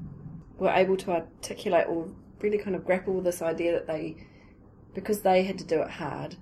were 0.58 0.70
able 0.70 0.96
to 0.98 1.12
articulate 1.12 1.86
or 1.88 2.08
really 2.40 2.58
kind 2.58 2.76
of 2.76 2.84
grapple 2.84 3.14
with 3.14 3.24
this 3.24 3.42
idea 3.42 3.72
that 3.72 3.86
they, 3.86 4.16
because 4.94 5.22
they 5.22 5.42
had 5.44 5.58
to 5.58 5.64
do 5.64 5.82
it 5.82 5.90
hard, 5.90 6.36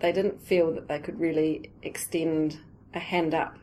they 0.00 0.12
didn't 0.12 0.42
feel 0.42 0.72
that 0.74 0.88
they 0.88 0.98
could 0.98 1.18
really 1.18 1.70
extend 1.82 2.58
a 2.94 2.98
hand 2.98 3.34
up 3.34 3.58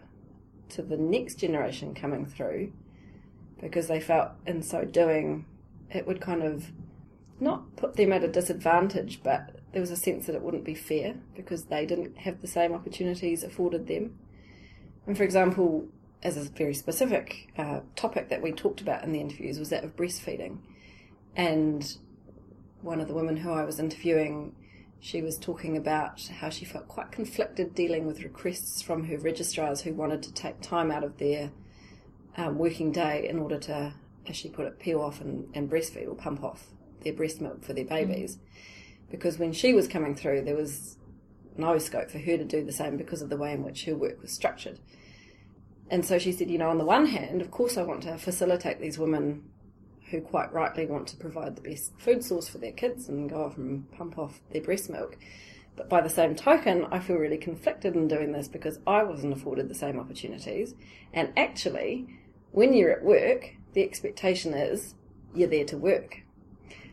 to 0.73 0.81
the 0.81 0.97
next 0.97 1.35
generation 1.35 1.93
coming 1.93 2.25
through 2.25 2.71
because 3.61 3.87
they 3.87 3.99
felt 3.99 4.31
in 4.45 4.61
so 4.61 4.83
doing 4.83 5.45
it 5.89 6.05
would 6.07 6.19
kind 6.19 6.43
of 6.43 6.71
not 7.39 7.75
put 7.75 7.95
them 7.95 8.11
at 8.11 8.23
a 8.23 8.27
disadvantage, 8.27 9.21
but 9.23 9.51
there 9.71 9.81
was 9.81 9.91
a 9.91 9.95
sense 9.95 10.25
that 10.25 10.35
it 10.35 10.41
wouldn't 10.41 10.63
be 10.63 10.75
fair 10.75 11.15
because 11.35 11.65
they 11.65 11.85
didn't 11.85 12.17
have 12.19 12.41
the 12.41 12.47
same 12.47 12.73
opportunities 12.73 13.43
afforded 13.43 13.87
them. 13.87 14.17
And 15.05 15.17
for 15.17 15.23
example, 15.23 15.87
as 16.21 16.37
a 16.37 16.41
very 16.41 16.73
specific 16.73 17.51
uh, 17.57 17.81
topic 17.95 18.29
that 18.29 18.41
we 18.41 18.51
talked 18.51 18.81
about 18.81 19.03
in 19.03 19.11
the 19.11 19.19
interviews 19.19 19.59
was 19.59 19.69
that 19.69 19.83
of 19.83 19.95
breastfeeding. 19.95 20.59
And 21.35 21.97
one 22.81 23.01
of 23.01 23.07
the 23.07 23.13
women 23.13 23.37
who 23.37 23.51
I 23.51 23.65
was 23.65 23.79
interviewing, 23.79 24.55
she 25.03 25.21
was 25.21 25.37
talking 25.37 25.75
about 25.75 26.25
how 26.39 26.47
she 26.47 26.63
felt 26.63 26.87
quite 26.87 27.11
conflicted 27.11 27.75
dealing 27.75 28.07
with 28.07 28.23
requests 28.23 28.81
from 28.81 29.03
her 29.03 29.17
registrars 29.17 29.81
who 29.81 29.93
wanted 29.93 30.23
to 30.23 30.33
take 30.33 30.61
time 30.61 30.89
out 30.89 31.03
of 31.03 31.17
their 31.17 31.51
um, 32.37 32.57
working 32.57 32.89
day 32.89 33.27
in 33.27 33.37
order 33.37 33.59
to, 33.59 33.93
as 34.25 34.37
she 34.37 34.47
put 34.47 34.65
it, 34.65 34.79
peel 34.79 35.01
off 35.01 35.19
and, 35.19 35.45
and 35.53 35.69
breastfeed 35.69 36.07
or 36.07 36.15
pump 36.15 36.41
off 36.41 36.67
their 37.03 37.11
breast 37.11 37.41
milk 37.41 37.65
for 37.65 37.73
their 37.73 37.83
babies. 37.83 38.37
Because 39.11 39.37
when 39.37 39.51
she 39.51 39.73
was 39.73 39.89
coming 39.89 40.15
through, 40.15 40.43
there 40.43 40.55
was 40.55 40.97
no 41.57 41.77
scope 41.79 42.09
for 42.09 42.19
her 42.19 42.37
to 42.37 42.45
do 42.45 42.63
the 42.63 42.71
same 42.71 42.95
because 42.95 43.21
of 43.21 43.29
the 43.29 43.35
way 43.35 43.51
in 43.51 43.61
which 43.61 43.83
her 43.83 43.95
work 43.95 44.21
was 44.21 44.31
structured. 44.31 44.79
And 45.91 46.05
so 46.05 46.17
she 46.17 46.31
said, 46.31 46.49
you 46.49 46.57
know, 46.57 46.69
on 46.69 46.77
the 46.77 46.85
one 46.85 47.07
hand, 47.07 47.41
of 47.41 47.51
course, 47.51 47.77
I 47.77 47.83
want 47.83 48.03
to 48.03 48.17
facilitate 48.17 48.79
these 48.79 48.97
women 48.97 49.43
who 50.13 50.21
quite 50.21 50.53
rightly 50.53 50.85
want 50.85 51.07
to 51.07 51.17
provide 51.17 51.55
the 51.55 51.61
best 51.61 51.91
food 51.97 52.23
source 52.23 52.47
for 52.47 52.59
their 52.59 52.71
kids 52.71 53.09
and 53.09 53.27
go 53.27 53.45
off 53.45 53.57
and 53.57 53.91
pump 53.91 54.19
off 54.19 54.39
their 54.51 54.61
breast 54.61 54.87
milk. 54.91 55.17
But 55.75 55.89
by 55.89 56.01
the 56.01 56.09
same 56.09 56.35
token, 56.35 56.85
I 56.91 56.99
feel 56.99 57.15
really 57.15 57.39
conflicted 57.39 57.95
in 57.95 58.07
doing 58.07 58.31
this 58.31 58.47
because 58.47 58.77
I 58.85 59.01
wasn't 59.01 59.33
afforded 59.33 59.69
the 59.69 59.75
same 59.75 59.99
opportunities. 59.99 60.75
And 61.13 61.33
actually, 61.35 62.07
when 62.51 62.73
you're 62.73 62.91
at 62.91 63.03
work, 63.03 63.55
the 63.73 63.81
expectation 63.81 64.53
is 64.53 64.93
you're 65.33 65.49
there 65.49 65.65
to 65.65 65.77
work. 65.79 66.21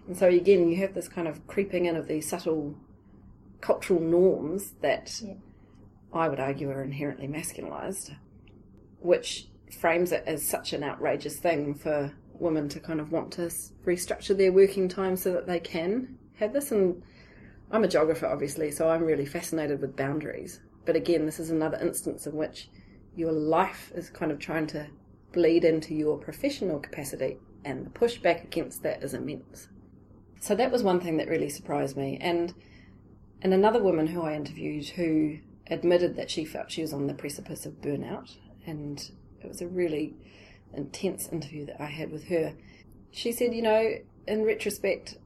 And 0.06 0.16
so 0.16 0.28
again, 0.28 0.70
you 0.70 0.78
have 0.78 0.94
this 0.94 1.08
kind 1.08 1.28
of 1.28 1.46
creeping 1.46 1.84
in 1.84 1.94
of 1.94 2.08
these 2.08 2.26
subtle 2.26 2.74
cultural 3.60 4.00
norms 4.00 4.72
that 4.80 5.20
Yeah. 5.22 5.34
I 6.14 6.30
would 6.30 6.40
argue 6.40 6.70
are 6.70 6.82
inherently 6.82 7.28
masculinized, 7.28 8.16
which 8.98 9.46
frames 9.78 10.10
it 10.10 10.24
as 10.26 10.42
such 10.42 10.72
an 10.72 10.82
outrageous 10.82 11.36
thing 11.38 11.74
for 11.74 12.14
women 12.40 12.68
to 12.70 12.80
kind 12.80 13.00
of 13.00 13.12
want 13.12 13.32
to 13.32 13.42
restructure 13.84 14.36
their 14.36 14.52
working 14.52 14.88
time 14.88 15.16
so 15.16 15.32
that 15.32 15.46
they 15.46 15.60
can 15.60 16.18
have 16.36 16.52
this. 16.52 16.72
And 16.72 17.02
I'm 17.70 17.84
a 17.84 17.88
geographer, 17.88 18.26
obviously, 18.26 18.70
so 18.70 18.88
I'm 18.88 19.02
really 19.02 19.26
fascinated 19.26 19.80
with 19.80 19.96
boundaries. 19.96 20.60
But 20.84 20.96
again, 20.96 21.26
this 21.26 21.38
is 21.38 21.50
another 21.50 21.78
instance 21.78 22.26
in 22.26 22.34
which 22.34 22.68
your 23.14 23.32
life 23.32 23.92
is 23.94 24.10
kind 24.10 24.32
of 24.32 24.38
trying 24.38 24.66
to 24.68 24.86
bleed 25.32 25.64
into 25.64 25.94
your 25.94 26.18
professional 26.18 26.80
capacity, 26.80 27.38
and 27.64 27.86
the 27.86 27.90
pushback 27.90 28.44
against 28.44 28.82
that 28.82 29.02
is 29.02 29.14
immense. 29.14 29.68
So 30.40 30.54
that 30.54 30.72
was 30.72 30.82
one 30.82 31.00
thing 31.00 31.18
that 31.18 31.28
really 31.28 31.50
surprised 31.50 31.96
me. 31.96 32.18
And 32.20 32.54
and 33.42 33.54
another 33.54 33.82
woman 33.82 34.06
who 34.06 34.22
I 34.22 34.34
interviewed 34.34 34.86
who 34.86 35.38
admitted 35.68 36.16
that 36.16 36.30
she 36.30 36.44
felt 36.44 36.70
she 36.70 36.82
was 36.82 36.92
on 36.92 37.06
the 37.06 37.14
precipice 37.14 37.64
of 37.66 37.80
burnout, 37.80 38.36
and 38.66 39.10
it 39.42 39.48
was 39.48 39.60
a 39.60 39.68
really 39.68 40.14
intense 40.74 41.28
interview 41.28 41.66
that 41.66 41.80
I 41.80 41.86
had 41.86 42.10
with 42.10 42.28
her. 42.28 42.54
She 43.10 43.32
said, 43.32 43.54
you 43.54 43.62
know, 43.62 43.94
in 44.26 44.44
retrospect, 44.44 45.16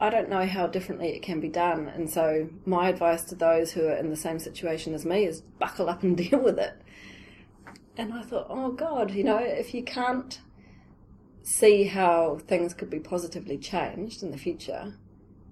I 0.00 0.10
don't 0.10 0.28
know 0.28 0.46
how 0.46 0.66
differently 0.66 1.10
it 1.10 1.22
can 1.22 1.40
be 1.40 1.48
done, 1.48 1.88
and 1.88 2.10
so 2.10 2.48
my 2.66 2.88
advice 2.88 3.24
to 3.24 3.34
those 3.34 3.72
who 3.72 3.86
are 3.86 3.94
in 3.94 4.10
the 4.10 4.16
same 4.16 4.38
situation 4.38 4.92
as 4.94 5.04
me 5.04 5.24
is 5.24 5.42
buckle 5.58 5.88
up 5.88 6.02
and 6.02 6.16
deal 6.30 6.38
with 6.40 6.58
it. 6.58 6.74
And 7.96 8.12
I 8.12 8.22
thought, 8.22 8.46
oh 8.50 8.72
God, 8.72 9.12
you 9.12 9.22
know, 9.22 9.38
if 9.38 9.72
you 9.72 9.84
can't 9.84 10.40
see 11.42 11.84
how 11.84 12.38
things 12.46 12.74
could 12.74 12.90
be 12.90 12.98
positively 12.98 13.58
changed 13.58 14.22
in 14.22 14.30
the 14.30 14.38
future, 14.38 14.94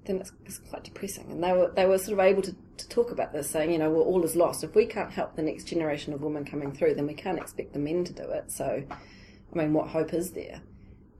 then 0.06 0.16
it's, 0.16 0.32
it's 0.44 0.58
quite 0.58 0.82
depressing. 0.82 1.30
And 1.30 1.42
they 1.42 1.52
were 1.52 1.70
they 1.74 1.86
were 1.86 1.98
sort 1.98 2.18
of 2.18 2.24
able 2.24 2.42
to, 2.42 2.56
to 2.82 2.88
talk 2.88 3.10
about 3.10 3.32
this, 3.32 3.48
saying, 3.50 3.72
you 3.72 3.78
know, 3.78 3.90
well, 3.90 4.02
all 4.02 4.24
is 4.24 4.36
lost. 4.36 4.64
If 4.64 4.74
we 4.74 4.86
can't 4.86 5.12
help 5.12 5.36
the 5.36 5.42
next 5.42 5.64
generation 5.64 6.12
of 6.12 6.22
women 6.22 6.44
coming 6.44 6.72
through, 6.72 6.94
then 6.94 7.06
we 7.06 7.14
can't 7.14 7.38
expect 7.38 7.72
the 7.72 7.78
men 7.78 8.04
to 8.04 8.12
do 8.12 8.22
it. 8.22 8.50
So, 8.50 8.84
I 8.90 9.56
mean, 9.56 9.72
what 9.72 9.88
hope 9.88 10.12
is 10.12 10.32
there? 10.32 10.60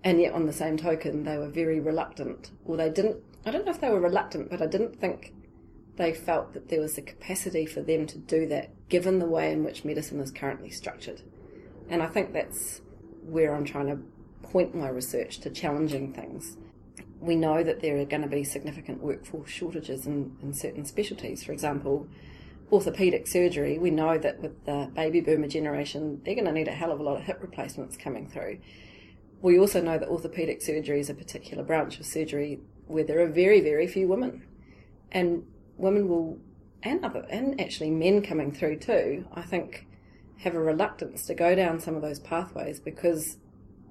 And 0.04 0.20
yet, 0.20 0.32
on 0.32 0.46
the 0.46 0.52
same 0.52 0.76
token, 0.76 1.24
they 1.24 1.38
were 1.38 1.48
very 1.48 1.80
reluctant, 1.80 2.50
or 2.64 2.76
they 2.76 2.90
didn't 2.90 3.22
I 3.44 3.50
don't 3.50 3.64
know 3.64 3.72
if 3.72 3.80
they 3.80 3.90
were 3.90 4.00
reluctant, 4.00 4.50
but 4.50 4.62
I 4.62 4.66
didn't 4.66 5.00
think 5.00 5.34
they 5.96 6.12
felt 6.14 6.52
that 6.54 6.68
there 6.68 6.80
was 6.80 6.94
the 6.94 7.02
capacity 7.02 7.66
for 7.66 7.80
them 7.80 8.06
to 8.06 8.18
do 8.18 8.46
that 8.48 8.70
given 8.88 9.18
the 9.18 9.26
way 9.26 9.52
in 9.52 9.64
which 9.64 9.84
medicine 9.84 10.20
is 10.20 10.30
currently 10.30 10.70
structured. 10.70 11.22
And 11.88 12.02
I 12.02 12.06
think 12.06 12.32
that's 12.32 12.80
where 13.22 13.54
I'm 13.54 13.64
trying 13.64 13.88
to 13.88 13.98
point 14.48 14.74
my 14.74 14.88
research 14.88 15.40
to 15.40 15.50
challenging 15.50 16.12
things. 16.12 16.56
We 17.22 17.36
know 17.36 17.62
that 17.62 17.80
there 17.80 17.98
are 17.98 18.04
going 18.04 18.22
to 18.22 18.28
be 18.28 18.42
significant 18.42 19.00
workforce 19.00 19.48
shortages 19.48 20.06
in, 20.06 20.36
in 20.42 20.52
certain 20.52 20.84
specialties. 20.84 21.44
For 21.44 21.52
example, 21.52 22.08
orthopedic 22.72 23.28
surgery, 23.28 23.78
we 23.78 23.90
know 23.90 24.18
that 24.18 24.40
with 24.40 24.64
the 24.64 24.90
baby 24.92 25.20
boomer 25.20 25.46
generation, 25.46 26.20
they're 26.24 26.34
going 26.34 26.46
to 26.46 26.52
need 26.52 26.66
a 26.66 26.72
hell 26.72 26.90
of 26.90 26.98
a 26.98 27.02
lot 27.02 27.18
of 27.18 27.22
hip 27.22 27.38
replacements 27.40 27.96
coming 27.96 28.28
through. 28.28 28.58
We 29.40 29.56
also 29.56 29.80
know 29.80 29.98
that 29.98 30.08
orthopedic 30.08 30.62
surgery 30.62 30.98
is 30.98 31.10
a 31.10 31.14
particular 31.14 31.62
branch 31.62 32.00
of 32.00 32.06
surgery 32.06 32.60
where 32.86 33.04
there 33.04 33.20
are 33.20 33.28
very, 33.28 33.60
very 33.60 33.86
few 33.86 34.08
women. 34.08 34.44
And 35.12 35.44
women 35.76 36.08
will, 36.08 36.38
and 36.82 37.04
other, 37.04 37.24
and 37.30 37.60
actually 37.60 37.90
men 37.90 38.22
coming 38.22 38.50
through 38.50 38.78
too, 38.80 39.26
I 39.32 39.42
think, 39.42 39.86
have 40.38 40.56
a 40.56 40.60
reluctance 40.60 41.24
to 41.26 41.34
go 41.34 41.54
down 41.54 41.78
some 41.78 41.94
of 41.94 42.02
those 42.02 42.18
pathways 42.18 42.80
because 42.80 43.36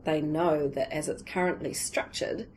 they 0.04 0.22
know 0.22 0.68
that 0.68 0.92
as 0.92 1.08
it's 1.08 1.22
currently 1.22 1.74
structured, 1.74 2.48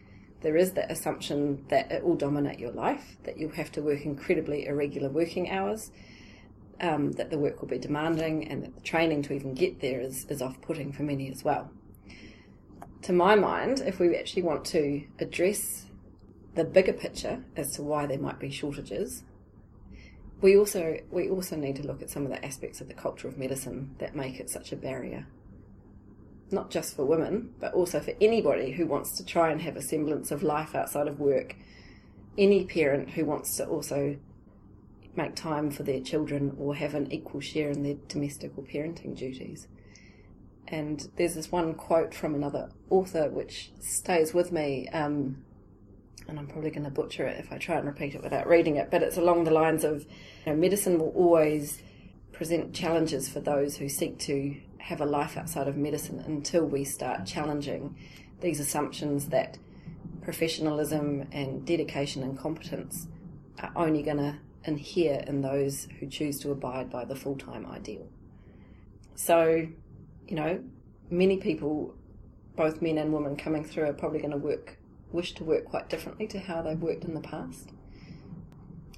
there 0.44 0.56
is 0.56 0.74
that 0.74 0.90
assumption 0.90 1.64
that 1.68 1.90
it 1.90 2.04
will 2.04 2.14
dominate 2.14 2.58
your 2.60 2.70
life, 2.70 3.16
that 3.24 3.38
you'll 3.38 3.50
have 3.52 3.72
to 3.72 3.82
work 3.82 4.04
incredibly 4.04 4.66
irregular 4.66 5.08
working 5.08 5.50
hours, 5.50 5.90
um, 6.80 7.12
that 7.12 7.30
the 7.30 7.38
work 7.38 7.60
will 7.62 7.68
be 7.68 7.78
demanding, 7.78 8.46
and 8.46 8.62
that 8.62 8.74
the 8.74 8.82
training 8.82 9.22
to 9.22 9.32
even 9.32 9.54
get 9.54 9.80
there 9.80 10.00
is, 10.00 10.26
is 10.26 10.42
off 10.42 10.60
putting 10.60 10.92
for 10.92 11.02
many 11.02 11.30
as 11.30 11.42
well. 11.42 11.70
To 13.02 13.12
my 13.14 13.34
mind, 13.34 13.80
if 13.80 13.98
we 13.98 14.14
actually 14.14 14.42
want 14.42 14.66
to 14.66 15.04
address 15.18 15.86
the 16.54 16.64
bigger 16.64 16.92
picture 16.92 17.42
as 17.56 17.72
to 17.72 17.82
why 17.82 18.06
there 18.06 18.18
might 18.18 18.38
be 18.38 18.50
shortages, 18.50 19.24
we 20.42 20.58
also 20.58 20.98
we 21.10 21.30
also 21.30 21.56
need 21.56 21.76
to 21.76 21.86
look 21.86 22.02
at 22.02 22.10
some 22.10 22.24
of 22.24 22.30
the 22.30 22.44
aspects 22.44 22.82
of 22.82 22.88
the 22.88 22.94
culture 22.94 23.28
of 23.28 23.38
medicine 23.38 23.94
that 23.98 24.14
make 24.14 24.38
it 24.38 24.50
such 24.50 24.72
a 24.72 24.76
barrier. 24.76 25.26
Not 26.54 26.70
just 26.70 26.94
for 26.94 27.04
women, 27.04 27.52
but 27.58 27.74
also 27.74 27.98
for 27.98 28.12
anybody 28.20 28.70
who 28.70 28.86
wants 28.86 29.16
to 29.16 29.24
try 29.24 29.50
and 29.50 29.60
have 29.60 29.76
a 29.76 29.82
semblance 29.82 30.30
of 30.30 30.42
life 30.42 30.74
outside 30.74 31.08
of 31.08 31.18
work. 31.18 31.56
Any 32.38 32.64
parent 32.64 33.10
who 33.10 33.24
wants 33.24 33.56
to 33.56 33.66
also 33.66 34.16
make 35.16 35.34
time 35.34 35.70
for 35.70 35.82
their 35.82 36.00
children 36.00 36.54
or 36.58 36.76
have 36.76 36.94
an 36.94 37.12
equal 37.12 37.40
share 37.40 37.70
in 37.70 37.82
their 37.82 37.96
domestic 38.06 38.52
or 38.56 38.62
parenting 38.62 39.16
duties. 39.16 39.66
And 40.68 41.08
there's 41.16 41.34
this 41.34 41.50
one 41.50 41.74
quote 41.74 42.14
from 42.14 42.34
another 42.34 42.70
author 42.88 43.28
which 43.28 43.72
stays 43.80 44.32
with 44.32 44.52
me. 44.52 44.88
Um, 44.88 45.44
and 46.28 46.38
I'm 46.38 46.46
probably 46.46 46.70
going 46.70 46.84
to 46.84 46.90
butcher 46.90 47.26
it 47.26 47.38
if 47.38 47.52
I 47.52 47.58
try 47.58 47.76
and 47.76 47.86
repeat 47.86 48.14
it 48.14 48.22
without 48.22 48.46
reading 48.46 48.76
it, 48.76 48.90
but 48.90 49.02
it's 49.02 49.18
along 49.18 49.44
the 49.44 49.50
lines 49.50 49.84
of 49.84 50.06
you 50.46 50.52
know, 50.52 50.56
medicine 50.56 50.98
will 50.98 51.10
always 51.10 51.82
present 52.32 52.74
challenges 52.74 53.28
for 53.28 53.40
those 53.40 53.76
who 53.76 53.88
seek 53.88 54.18
to 54.20 54.56
have 54.84 55.00
a 55.00 55.06
life 55.06 55.36
outside 55.38 55.66
of 55.66 55.76
medicine 55.76 56.22
until 56.26 56.64
we 56.64 56.84
start 56.84 57.24
challenging 57.24 57.96
these 58.40 58.60
assumptions 58.60 59.28
that 59.28 59.56
professionalism 60.20 61.26
and 61.32 61.64
dedication 61.64 62.22
and 62.22 62.38
competence 62.38 63.06
are 63.60 63.72
only 63.76 64.02
going 64.02 64.18
to 64.18 64.36
inhere 64.64 65.24
in 65.26 65.40
those 65.40 65.88
who 65.98 66.06
choose 66.06 66.38
to 66.38 66.50
abide 66.50 66.90
by 66.90 67.04
the 67.04 67.16
full 67.16 67.36
time 67.36 67.64
ideal. 67.66 68.06
So, 69.14 69.66
you 70.28 70.36
know, 70.36 70.62
many 71.10 71.38
people, 71.38 71.94
both 72.54 72.82
men 72.82 72.98
and 72.98 73.12
women 73.12 73.36
coming 73.36 73.64
through, 73.64 73.84
are 73.84 73.94
probably 73.94 74.18
going 74.18 74.32
to 74.32 74.36
work 74.36 74.76
wish 75.12 75.32
to 75.32 75.44
work 75.44 75.64
quite 75.64 75.88
differently 75.88 76.26
to 76.26 76.40
how 76.40 76.60
they've 76.60 76.80
worked 76.80 77.04
in 77.04 77.14
the 77.14 77.20
past. 77.20 77.70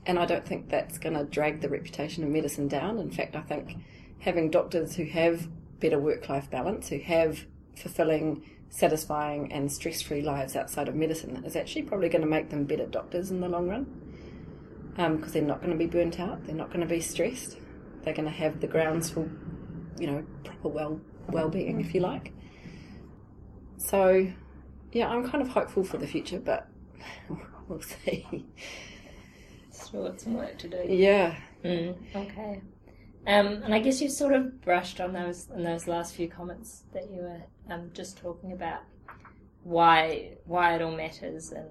And 0.06 0.18
I 0.18 0.24
don't 0.24 0.46
think 0.46 0.68
that's 0.68 0.98
going 0.98 1.14
to 1.14 1.24
drag 1.24 1.60
the 1.60 1.68
reputation 1.68 2.24
of 2.24 2.30
medicine 2.30 2.68
down. 2.68 2.98
In 2.98 3.10
fact, 3.10 3.36
I 3.36 3.42
think 3.42 3.76
having 4.20 4.50
doctors 4.50 4.96
who 4.96 5.04
have 5.04 5.46
better 5.80 5.98
work 5.98 6.28
life 6.28 6.50
balance, 6.50 6.88
who 6.88 6.98
have 6.98 7.44
fulfilling, 7.76 8.42
satisfying, 8.70 9.52
and 9.52 9.70
stress 9.70 10.02
free 10.02 10.22
lives 10.22 10.56
outside 10.56 10.88
of 10.88 10.94
medicine 10.94 11.42
is 11.44 11.56
actually 11.56 11.82
probably 11.82 12.08
going 12.08 12.22
to 12.22 12.28
make 12.28 12.50
them 12.50 12.64
better 12.64 12.86
doctors 12.86 13.30
in 13.30 13.40
the 13.40 13.48
long 13.48 13.68
run 13.68 13.84
because 14.96 15.06
um, 15.06 15.32
they're 15.32 15.42
not 15.42 15.60
going 15.60 15.72
to 15.72 15.78
be 15.78 15.86
burnt 15.86 16.18
out, 16.18 16.44
they're 16.46 16.54
not 16.54 16.68
going 16.68 16.80
to 16.80 16.86
be 16.86 17.00
stressed, 17.00 17.58
they're 18.02 18.14
going 18.14 18.24
to 18.24 18.30
have 18.30 18.60
the 18.60 18.66
grounds 18.66 19.10
for, 19.10 19.28
you 19.98 20.06
know, 20.06 20.24
proper 20.42 20.68
well 20.68 21.00
well 21.28 21.48
being, 21.48 21.80
if 21.80 21.94
you 21.94 22.00
like. 22.00 22.32
So 23.76 24.32
yeah, 24.92 25.08
I'm 25.08 25.28
kind 25.28 25.42
of 25.42 25.48
hopeful 25.48 25.84
for 25.84 25.98
the 25.98 26.06
future, 26.06 26.38
but 26.38 26.68
we'll 27.68 27.82
see. 27.82 28.46
Still 29.70 30.04
got 30.04 30.20
some 30.20 30.34
work 30.34 30.56
to 30.58 30.68
do. 30.68 30.84
Yeah. 30.88 31.36
Mm, 31.64 31.96
okay. 32.14 32.62
Um, 33.26 33.62
and 33.64 33.74
I 33.74 33.80
guess 33.80 34.00
you 34.00 34.08
sort 34.08 34.32
of 34.32 34.60
brushed 34.60 35.00
on 35.00 35.12
those 35.12 35.48
in 35.54 35.64
those 35.64 35.88
last 35.88 36.14
few 36.14 36.28
comments 36.28 36.84
that 36.92 37.10
you 37.10 37.22
were 37.22 37.42
um, 37.68 37.90
just 37.92 38.16
talking 38.18 38.52
about 38.52 38.80
why 39.64 40.36
why 40.44 40.76
it 40.76 40.82
all 40.82 40.92
matters 40.96 41.50
and 41.50 41.66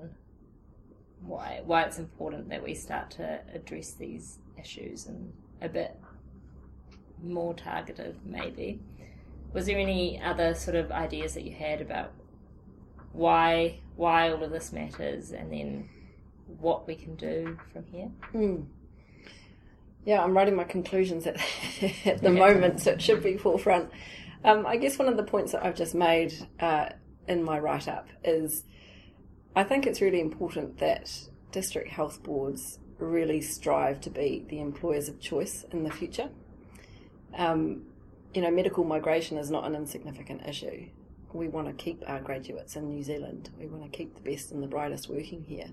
why 1.22 1.62
why 1.66 1.84
it's 1.84 1.98
important 1.98 2.50
that 2.50 2.62
we 2.62 2.74
start 2.74 3.10
to 3.12 3.40
address 3.54 3.92
these 3.92 4.40
issues 4.60 5.06
and 5.06 5.32
a 5.62 5.70
bit 5.70 5.98
more 7.24 7.54
targeted 7.54 8.18
maybe. 8.26 8.82
Was 9.54 9.68
there 9.68 9.78
any 9.78 10.22
other 10.22 10.54
sort 10.54 10.76
of 10.76 10.92
ideas 10.92 11.34
that 11.36 11.46
you 11.46 11.54
had 11.54 11.80
about 11.80 12.12
why 13.14 13.80
why 13.96 14.30
all 14.30 14.44
of 14.44 14.52
this 14.52 14.74
matters, 14.74 15.32
and 15.32 15.52
then 15.52 15.90
what 16.60 16.86
we 16.88 16.96
can 16.96 17.16
do 17.16 17.58
from 17.72 17.86
here. 17.86 18.12
Mm. 18.34 18.66
Yeah, 20.06 20.24
I'm 20.24 20.36
writing 20.36 20.56
my 20.56 20.64
conclusions 20.64 21.26
at, 21.26 21.38
at 22.06 22.22
the 22.22 22.32
moment, 22.32 22.82
so 22.82 22.92
it 22.92 23.02
should 23.02 23.24
be 23.24 23.38
forefront. 23.38 23.90
Um, 24.44 24.66
I 24.66 24.78
guess 24.78 25.00
one 25.00 25.08
of 25.08 25.18
the 25.18 25.24
points 25.24 25.52
that 25.54 25.66
I've 25.66 25.76
just 25.76 25.96
made 25.96 26.34
uh, 26.60 26.90
in 27.28 27.44
my 27.44 27.60
write 27.60 27.88
up 27.88 28.08
is 28.24 28.64
I 29.56 29.64
think 29.64 29.88
it's 29.88 30.02
really 30.02 30.22
important 30.22 30.78
that 30.78 31.12
district 31.52 31.90
health 31.90 32.22
boards 32.22 32.80
really 33.00 33.42
strive 33.42 34.00
to 34.02 34.10
be 34.10 34.46
the 34.48 34.62
employers 34.62 35.10
of 35.10 35.20
choice 35.20 35.66
in 35.72 35.84
the 35.84 35.92
future. 35.92 36.30
Um, 37.36 37.88
you 38.34 38.42
know, 38.42 38.52
medical 38.52 38.84
migration 38.84 39.38
is 39.38 39.50
not 39.50 39.66
an 39.66 39.76
insignificant 39.76 40.46
issue 40.48 40.90
we 41.36 41.48
want 41.48 41.68
to 41.68 41.74
keep 41.74 42.04
our 42.08 42.20
graduates 42.20 42.76
in 42.76 42.88
New 42.90 43.04
Zealand. 43.04 43.50
We 43.60 43.68
want 43.68 43.84
to 43.84 43.96
keep 43.96 44.16
the 44.16 44.22
best 44.22 44.52
and 44.52 44.64
the 44.64 44.68
brightest 44.68 45.10
working 45.10 45.44
here. 45.44 45.68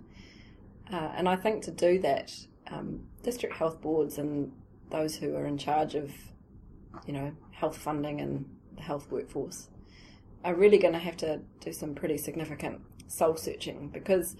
Uh, 0.92 1.12
and 1.16 1.28
I 1.28 1.36
think 1.36 1.62
to 1.64 1.70
do 1.70 1.98
that, 2.00 2.34
um, 2.72 3.02
district 3.22 3.54
health 3.56 3.80
boards 3.80 4.18
and 4.18 4.52
those 4.90 5.16
who 5.16 5.34
are 5.36 5.46
in 5.46 5.58
charge 5.58 5.94
of, 5.94 6.10
you 7.06 7.12
know, 7.12 7.32
health 7.50 7.76
funding 7.76 8.20
and 8.20 8.44
the 8.76 8.82
health 8.82 9.10
workforce 9.10 9.68
are 10.44 10.54
really 10.54 10.78
going 10.78 10.92
to 10.92 10.98
have 10.98 11.16
to 11.18 11.40
do 11.60 11.72
some 11.72 11.94
pretty 11.94 12.18
significant 12.18 12.80
soul 13.06 13.36
searching 13.36 13.88
because 13.88 14.36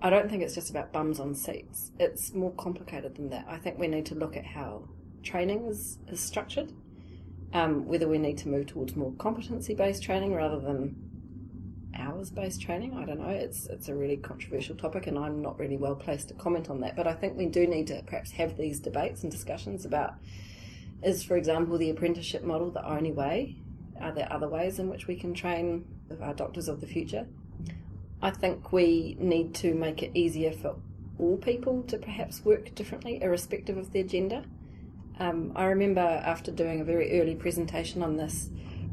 I 0.00 0.10
don't 0.10 0.30
think 0.30 0.42
it's 0.42 0.54
just 0.54 0.70
about 0.70 0.92
bums 0.92 1.20
on 1.20 1.34
seats. 1.34 1.92
It's 1.98 2.32
more 2.32 2.52
complicated 2.52 3.16
than 3.16 3.30
that. 3.30 3.46
I 3.48 3.58
think 3.58 3.78
we 3.78 3.88
need 3.88 4.06
to 4.06 4.14
look 4.14 4.36
at 4.36 4.44
how 4.46 4.88
training 5.22 5.66
is, 5.66 5.98
is 6.08 6.20
structured 6.20 6.72
um, 7.52 7.86
whether 7.86 8.08
we 8.08 8.18
need 8.18 8.38
to 8.38 8.48
move 8.48 8.66
towards 8.66 8.96
more 8.96 9.12
competency 9.18 9.74
based 9.74 10.02
training 10.02 10.34
rather 10.34 10.60
than 10.60 11.05
hours 12.26 12.30
based 12.30 12.60
training. 12.60 12.96
I 12.96 13.04
don't 13.04 13.20
know. 13.20 13.28
It's 13.28 13.66
it's 13.66 13.88
a 13.88 13.94
really 13.94 14.16
controversial 14.16 14.76
topic, 14.76 15.06
and 15.06 15.18
I'm 15.18 15.42
not 15.42 15.58
really 15.58 15.76
well 15.76 15.94
placed 15.94 16.28
to 16.28 16.34
comment 16.34 16.70
on 16.70 16.80
that. 16.80 16.96
But 16.96 17.06
I 17.06 17.14
think 17.14 17.36
we 17.36 17.46
do 17.46 17.66
need 17.66 17.86
to 17.88 18.02
perhaps 18.06 18.30
have 18.32 18.56
these 18.56 18.80
debates 18.80 19.22
and 19.22 19.30
discussions 19.30 19.84
about 19.84 20.14
is, 21.02 21.22
for 21.22 21.36
example, 21.36 21.78
the 21.78 21.90
apprenticeship 21.90 22.42
model 22.42 22.70
the 22.70 22.84
only 22.86 23.12
way? 23.12 23.56
Are 24.00 24.12
there 24.12 24.30
other 24.30 24.48
ways 24.48 24.78
in 24.78 24.88
which 24.88 25.06
we 25.06 25.16
can 25.16 25.34
train 25.34 25.84
our 26.20 26.34
doctors 26.34 26.68
of 26.68 26.80
the 26.80 26.86
future? 26.86 27.26
I 28.22 28.30
think 28.30 28.72
we 28.72 29.16
need 29.18 29.54
to 29.56 29.74
make 29.74 30.02
it 30.02 30.10
easier 30.14 30.52
for 30.52 30.76
all 31.18 31.36
people 31.36 31.82
to 31.84 31.98
perhaps 31.98 32.44
work 32.44 32.74
differently, 32.74 33.22
irrespective 33.22 33.76
of 33.76 33.92
their 33.92 34.04
gender. 34.04 34.44
Um, 35.18 35.52
I 35.54 35.66
remember 35.66 36.00
after 36.00 36.50
doing 36.50 36.80
a 36.80 36.84
very 36.84 37.20
early 37.20 37.34
presentation 37.34 38.02
on 38.02 38.16
this, 38.16 38.50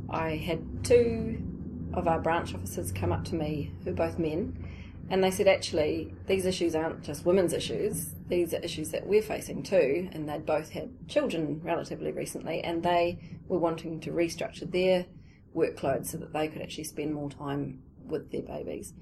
I 0.10 0.36
had 0.36 0.84
two 0.84 1.53
of 1.94 2.08
our 2.08 2.20
branch 2.20 2.54
officers 2.54 2.92
come 2.92 3.12
up 3.12 3.26
to 3.26 3.36
me, 3.36 3.72
who 3.84 3.92
are 3.92 3.94
both 3.94 4.20
men, 4.20 4.68
and 5.10 5.24
they 5.24 5.32
said, 5.32 5.48
actually, 5.48 6.14
these 6.28 6.46
issues 6.46 6.76
aren't 6.76 7.04
just 7.04 7.26
women's 7.26 7.54
issues, 7.54 8.14
these 8.28 8.54
are 8.54 8.60
issues 8.60 8.90
that 8.92 9.06
we're 9.06 9.22
facing 9.22 9.62
too. 9.62 10.10
And 10.14 10.28
they'd 10.28 10.46
both 10.46 10.70
had 10.70 10.92
children 11.10 11.60
relatively 11.64 12.12
recently, 12.12 12.62
and 12.62 12.82
they 12.82 13.20
were 13.48 13.60
wanting 13.60 14.00
to 14.02 14.12
restructure 14.12 14.70
their 14.72 15.06
workload 15.54 16.06
so 16.06 16.18
that 16.18 16.34
they 16.34 16.48
could 16.48 16.62
actually 16.62 16.86
spend 16.86 17.14
more 17.14 17.30
time 17.30 17.84
with 18.06 18.32
their 18.32 18.42
babies 18.42 18.94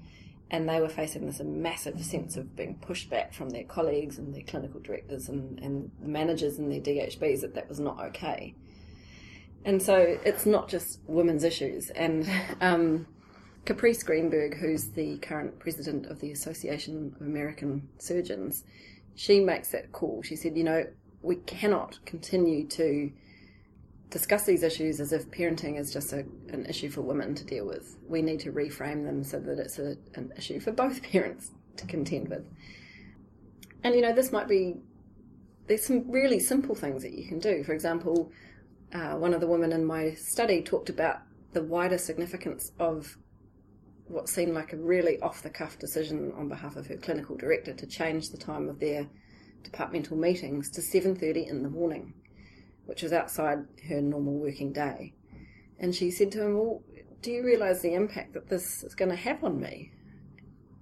and 0.52 0.68
they 0.68 0.80
were 0.80 0.88
facing 0.88 1.26
this 1.26 1.40
massive 1.40 2.04
sense 2.04 2.36
of 2.36 2.54
being 2.54 2.74
pushed 2.76 3.08
back 3.08 3.32
from 3.32 3.48
their 3.48 3.64
colleagues 3.64 4.18
and 4.18 4.34
their 4.34 4.42
clinical 4.42 4.78
directors 4.80 5.30
and, 5.30 5.58
and 5.60 5.90
the 6.00 6.08
managers 6.08 6.58
and 6.58 6.70
their 6.70 6.80
DHBs 6.80 7.40
that 7.40 7.54
that 7.54 7.70
was 7.70 7.80
not 7.80 7.98
okay. 7.98 8.54
And 9.64 9.80
so 9.80 10.18
it's 10.24 10.44
not 10.44 10.68
just 10.68 11.00
women's 11.06 11.44
issues. 11.44 11.90
And 11.90 12.28
um, 12.60 13.06
Caprice 13.64 14.02
Greenberg, 14.02 14.56
who's 14.56 14.90
the 14.90 15.18
current 15.18 15.58
president 15.58 16.06
of 16.06 16.20
the 16.20 16.32
Association 16.32 17.14
of 17.14 17.26
American 17.26 17.88
Surgeons, 17.98 18.64
she 19.14 19.40
makes 19.40 19.70
that 19.70 19.92
call. 19.92 20.22
She 20.22 20.36
said, 20.36 20.56
you 20.56 20.64
know, 20.64 20.84
we 21.22 21.36
cannot 21.36 21.98
continue 22.04 22.66
to 22.68 23.12
discuss 24.10 24.44
these 24.44 24.62
issues 24.62 25.00
as 25.00 25.12
if 25.12 25.30
parenting 25.30 25.78
is 25.78 25.92
just 25.92 26.12
a, 26.12 26.24
an 26.48 26.66
issue 26.68 26.90
for 26.90 27.00
women 27.02 27.34
to 27.34 27.44
deal 27.44 27.66
with. 27.66 27.96
We 28.08 28.20
need 28.20 28.40
to 28.40 28.52
reframe 28.52 29.04
them 29.04 29.22
so 29.22 29.38
that 29.40 29.58
it's 29.58 29.78
a, 29.78 29.96
an 30.14 30.32
issue 30.36 30.60
for 30.60 30.72
both 30.72 31.02
parents 31.12 31.50
to 31.76 31.86
contend 31.86 32.28
with. 32.28 32.44
And 33.84 33.94
you 33.94 34.00
know, 34.00 34.12
this 34.12 34.32
might 34.32 34.48
be, 34.48 34.76
there's 35.66 35.86
some 35.86 36.10
really 36.10 36.40
simple 36.40 36.74
things 36.74 37.02
that 37.02 37.12
you 37.12 37.26
can 37.26 37.38
do. 37.38 37.62
For 37.64 37.72
example, 37.72 38.30
uh, 38.92 39.16
one 39.16 39.34
of 39.34 39.40
the 39.40 39.46
women 39.46 39.72
in 39.72 39.84
my 39.84 40.14
study 40.14 40.62
talked 40.62 40.90
about 40.90 41.20
the 41.52 41.62
wider 41.62 41.98
significance 41.98 42.72
of 42.78 43.16
what 44.06 44.28
seemed 44.28 44.52
like 44.52 44.72
a 44.72 44.76
really 44.76 45.18
off 45.20 45.42
the 45.42 45.50
cuff 45.50 45.78
decision 45.78 46.32
on 46.36 46.48
behalf 46.48 46.76
of 46.76 46.86
her 46.86 46.96
clinical 46.96 47.36
director 47.36 47.72
to 47.72 47.86
change 47.86 48.30
the 48.30 48.36
time 48.36 48.68
of 48.68 48.78
their 48.80 49.08
departmental 49.62 50.16
meetings 50.16 50.70
to 50.70 50.80
7:30 50.80 51.46
in 51.46 51.62
the 51.62 51.70
morning, 51.70 52.14
which 52.86 53.02
was 53.02 53.12
outside 53.12 53.66
her 53.88 54.00
normal 54.00 54.34
working 54.34 54.72
day. 54.72 55.14
And 55.78 55.94
she 55.94 56.10
said 56.10 56.32
to 56.32 56.42
him, 56.42 56.54
"Well, 56.54 56.82
do 57.22 57.30
you 57.30 57.44
realize 57.44 57.80
the 57.80 57.94
impact 57.94 58.34
that 58.34 58.48
this 58.48 58.82
is 58.82 58.94
going 58.94 59.10
to 59.10 59.16
have 59.16 59.42
on 59.42 59.60
me?" 59.60 59.92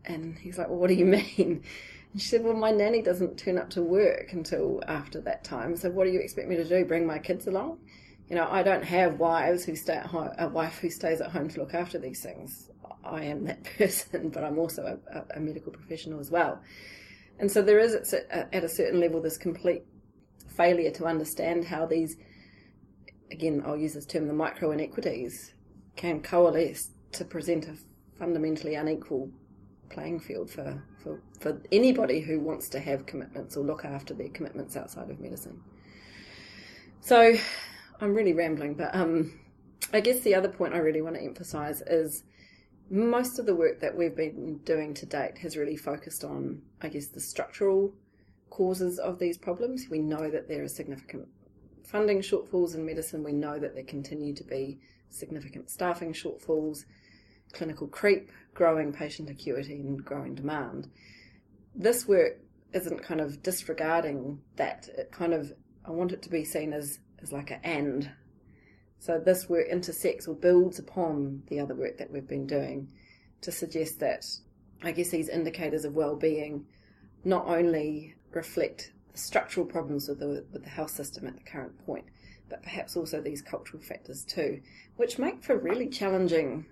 And 0.05 0.39
he's 0.39 0.59
like, 0.59 0.69
"Well, 0.69 0.79
what 0.79 0.89
do 0.89 0.95
you 0.95 1.05
mean?" 1.19 1.63
And 2.13 2.21
she 2.21 2.29
said, 2.29 2.45
"Well, 2.45 2.55
my 2.55 2.71
nanny 2.71 3.03
doesn't 3.03 3.39
turn 3.39 3.59
up 3.59 3.71
to 3.71 3.83
work 3.83 4.33
until 4.33 4.83
after 4.87 5.21
that 5.23 5.45
time. 5.45 5.77
So 5.77 5.91
what 5.91 6.05
do 6.05 6.11
you 6.11 6.21
expect 6.21 6.49
me 6.49 6.57
to 6.57 6.65
do? 6.65 6.85
Bring 6.85 7.07
my 7.07 7.19
kids 7.19 7.47
along?" 7.47 7.79
You 8.29 8.37
know, 8.37 8.47
I 8.49 8.63
don't 8.63 8.85
have 8.85 9.19
wives 9.19 9.65
who 9.65 9.75
stay 9.75 9.95
at 9.95 10.07
home, 10.07 10.31
a 10.39 10.49
wife 10.49 10.79
who 10.79 10.89
stays 10.89 11.21
at 11.21 11.33
home 11.33 11.49
to 11.49 11.59
look 11.59 11.75
after 11.75 11.99
these 11.99 12.23
things. 12.23 12.71
I 13.03 13.25
am 13.25 13.45
that 13.47 13.65
person, 13.79 14.29
but 14.31 14.45
I'm 14.45 14.59
also 14.59 14.99
a, 15.13 15.37
a 15.37 15.41
medical 15.41 15.73
professional 15.73 16.21
as 16.21 16.31
well. 16.31 16.61
And 17.41 17.51
so 17.51 17.63
there 17.63 17.79
is, 17.79 18.15
at 18.15 18.65
a 18.65 18.69
certain 18.69 19.01
level, 19.01 19.21
this 19.21 19.39
complete 19.39 19.83
failure 20.57 20.91
to 20.93 21.07
understand 21.07 21.65
how 21.65 21.87
these, 21.87 22.17
again, 23.33 23.63
I'll 23.67 23.77
use 23.77 23.95
this 23.95 24.05
term, 24.05 24.29
the 24.29 24.35
micro 24.35 24.71
inequities, 24.73 25.55
can 25.97 26.23
coalesce 26.23 26.91
to 27.13 27.25
present 27.25 27.67
a 27.67 27.77
fundamentally 28.19 28.75
unequal 28.75 29.31
playing 29.91 30.21
field 30.21 30.51
for, 30.51 30.83
for, 31.03 31.21
for 31.39 31.61
anybody 31.71 32.21
who 32.21 32.41
wants 32.41 32.69
to 32.71 32.81
have 32.81 33.07
commitments 33.07 33.57
or 33.57 33.65
look 33.65 33.85
after 33.85 34.15
their 34.15 34.29
commitments 34.29 34.77
outside 34.77 35.11
of 35.11 35.21
medicine. 35.21 35.61
So 37.01 37.35
I'm 38.01 38.15
really 38.15 38.33
rambling, 38.33 38.75
but 38.75 38.95
um, 38.95 39.39
I 39.93 40.01
guess 40.01 40.21
the 40.21 40.35
other 40.35 40.49
point 40.49 40.75
I 40.75 40.79
really 40.79 41.03
want 41.03 41.17
to 41.17 41.23
emphasize 41.23 41.83
is 41.83 42.25
most 42.91 43.39
of 43.39 43.47
the 43.47 43.55
work 43.55 43.81
that 43.81 43.97
we've 43.97 44.17
been 44.17 44.59
doing 44.65 44.95
to 44.95 45.07
date 45.07 45.39
has 45.39 45.57
really 45.57 45.77
focused 45.77 46.25
on, 46.25 46.63
I 46.83 46.89
guess, 46.89 47.07
the 47.07 47.21
structural 47.21 47.93
causes 48.51 48.99
of 48.99 49.19
these 49.19 49.39
problems. 49.39 49.87
We 49.91 50.01
know 50.01 50.29
that 50.31 50.49
there 50.49 50.63
are 50.63 50.69
significant 50.69 51.29
funding 51.85 52.21
shortfalls 52.21 52.75
in 52.75 52.85
medicine. 52.85 53.23
We 53.23 53.33
know 53.33 53.59
that 53.59 53.75
there 53.75 53.85
continue 53.85 54.35
to 54.35 54.45
be 54.45 54.81
significant 55.09 55.71
staffing 55.71 56.13
shortfalls, 56.13 56.85
clinical 57.53 57.87
creep, 57.87 58.31
growing 58.55 58.93
patient 58.93 59.31
acuity, 59.31 59.81
and 59.81 60.05
growing 60.05 60.35
demand. 60.35 60.89
This 61.75 62.07
work 62.07 62.39
isn't 62.73 63.03
kind 63.03 63.21
of 63.21 63.43
disregarding 63.43 64.41
that. 64.57 64.89
It 64.97 65.13
kind 65.13 65.35
of, 65.35 65.53
I 65.85 65.91
want 65.91 66.13
it 66.13 66.23
to 66.23 66.31
be 66.31 66.45
seen 66.45 66.73
as, 66.73 66.99
as 67.23 67.33
like 67.33 67.51
an 67.51 67.61
and 67.63 68.11
so 69.01 69.19
this 69.19 69.49
work 69.49 69.67
intersects 69.69 70.29
or 70.29 70.35
builds 70.35 70.79
upon 70.79 71.43
the 71.49 71.59
other 71.59 71.75
work 71.75 71.97
that 71.99 72.11
we've 72.11 72.29
been 72.29 72.47
doing 72.47 72.93
to 73.41 73.51
suggest 73.51 73.99
that 74.01 74.27
I 74.83 74.93
guess 74.93 75.09
these 75.09 75.31
indicators 75.31 75.87
of 75.87 75.95
well-being 75.95 76.67
not 77.25 77.47
only 77.47 78.15
reflect 78.33 78.93
the 79.13 79.19
structural 79.19 79.65
problems 79.65 80.07
with 80.07 80.21
the 80.21 80.45
with 80.53 80.65
the 80.65 80.69
health 80.69 80.91
system 80.91 81.27
at 81.27 81.35
the 81.35 81.51
current 81.51 81.79
point, 81.87 82.05
but 82.51 82.63
perhaps 82.63 82.95
also 82.95 83.23
these 83.23 83.41
cultural 83.41 83.83
factors 83.83 84.23
too, 84.23 84.61
which 84.97 85.19
make 85.19 85.43
for 85.43 85.57
really 85.57 85.89
challenging 85.89 86.67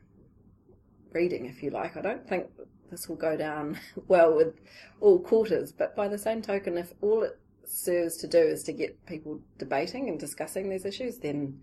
reading, 1.13 1.47
if 1.47 1.63
you 1.63 1.71
like. 1.71 1.97
I 1.97 2.01
don't 2.01 2.29
think 2.29 2.47
this 2.91 3.09
will 3.09 3.17
go 3.17 3.37
down 3.37 3.79
well 4.09 4.35
with 4.35 4.55
all 5.01 5.19
quarters, 5.19 5.73
but 5.73 5.97
by 5.97 6.09
the 6.09 6.19
same 6.19 6.43
token, 6.43 6.79
if 6.79 6.93
all 7.01 7.23
it 7.23 7.39
serves 7.65 8.17
to 8.19 8.27
do 8.27 8.39
is 8.39 8.63
to 8.65 8.73
get 8.73 9.05
people 9.07 9.41
debating 9.59 10.09
and 10.09 10.19
discussing 10.19 10.69
these 10.69 10.85
issues, 10.85 11.19
then 11.19 11.61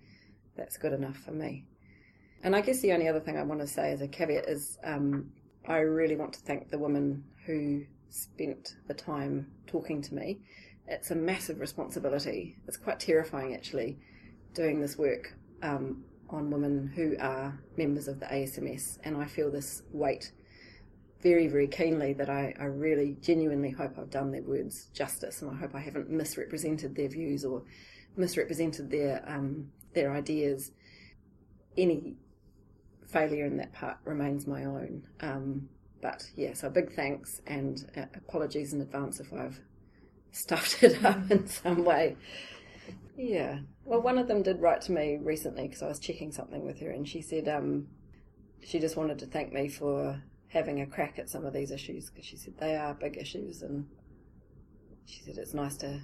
that's 0.56 0.78
good 0.78 0.94
enough 0.94 1.18
for 1.18 1.32
me. 1.32 1.66
And 2.44 2.56
I 2.56 2.62
guess 2.62 2.82
the 2.82 2.94
only 2.94 3.08
other 3.08 3.20
thing 3.20 3.38
I 3.38 3.44
want 3.44 3.62
to 3.62 3.68
say 3.68 3.92
as 3.92 4.02
a 4.02 4.08
caveat 4.08 4.48
is 4.48 4.78
um, 4.84 5.32
I 5.68 5.78
really 5.78 6.16
want 6.16 6.34
to 6.34 6.40
thank 6.42 6.70
the 6.70 6.78
woman 6.78 7.24
who 7.46 7.86
spent 8.10 8.76
the 8.88 8.94
time 8.94 9.48
talking 9.68 10.02
to 10.04 10.14
me. 10.14 10.40
It's 10.88 11.10
a 11.10 11.16
massive 11.16 11.60
responsibility. 11.60 12.56
It's 12.68 12.78
quite 12.78 13.00
terrifying, 13.00 13.56
actually, 13.56 13.98
doing 14.54 14.80
this 14.80 14.98
work 14.98 15.36
um, 15.64 16.04
on 16.30 16.50
women 16.50 16.92
who 16.96 17.16
are 17.20 17.60
members 17.78 18.08
of 18.08 18.20
the 18.20 18.26
ASMS. 18.26 19.00
And 19.04 19.18
I 19.18 19.26
feel 19.26 19.52
this 19.52 19.84
weight 19.92 20.32
very, 21.22 21.48
very 21.48 21.68
keenly 21.68 22.14
that 22.14 22.30
I, 22.30 22.54
I 22.60 22.66
really 22.66 23.18
genuinely 23.22 23.72
hope 23.72 23.98
I've 23.98 24.10
done 24.10 24.32
their 24.32 24.44
words 24.44 24.90
justice 24.94 25.42
and 25.42 25.50
I 25.52 25.56
hope 25.56 25.74
I 25.74 25.80
haven't 25.80 26.10
misrepresented 26.10 26.96
their 26.96 27.10
views 27.10 27.44
or 27.44 27.64
misrepresented 28.16 28.92
their 28.92 29.24
um, 29.28 29.72
their 29.94 30.14
ideas, 30.14 30.72
any 31.78 32.16
failure 33.08 33.46
in 33.46 33.58
that 33.58 33.74
part 33.74 33.98
remains 34.06 34.46
my 34.46 34.66
own. 34.66 35.04
Um, 35.22 35.70
but 36.02 36.30
yeah, 36.36 36.54
so 36.54 36.70
big 36.70 36.94
thanks 36.94 37.42
and 37.48 37.90
uh, 37.98 38.06
apologies 38.14 38.74
in 38.74 38.82
advance 38.82 39.20
if 39.20 39.34
I've 39.34 39.60
stuffed 40.32 40.84
it 40.84 41.04
up 41.04 41.32
in 41.32 41.48
some 41.48 41.84
way. 41.84 42.18
Yeah. 43.18 43.60
Well, 43.84 44.02
one 44.02 44.18
of 44.18 44.28
them 44.28 44.44
did 44.44 44.62
write 44.62 44.82
to 44.82 44.92
me 44.92 45.18
recently 45.22 45.68
because 45.68 45.82
I 45.82 45.88
was 45.88 46.00
checking 46.00 46.32
something 46.32 46.66
with 46.66 46.80
her, 46.80 46.92
and 46.92 47.08
she 47.08 47.22
said 47.22 47.48
um, 47.48 47.88
she 48.64 48.80
just 48.80 48.98
wanted 48.98 49.20
to 49.20 49.26
thank 49.26 49.54
me 49.54 49.70
for 49.70 50.22
having 50.48 50.82
a 50.82 50.86
crack 50.86 51.20
at 51.20 51.30
some 51.30 51.46
of 51.46 51.54
these 51.54 51.72
issues 51.72 52.10
because 52.10 52.26
she 52.26 52.38
said 52.38 52.58
they 52.58 52.76
are 52.76 52.94
big 52.94 53.18
issues, 53.18 53.62
and 53.62 53.88
she 55.06 55.22
said 55.22 55.38
it's 55.38 55.54
nice 55.54 55.78
to 55.78 56.02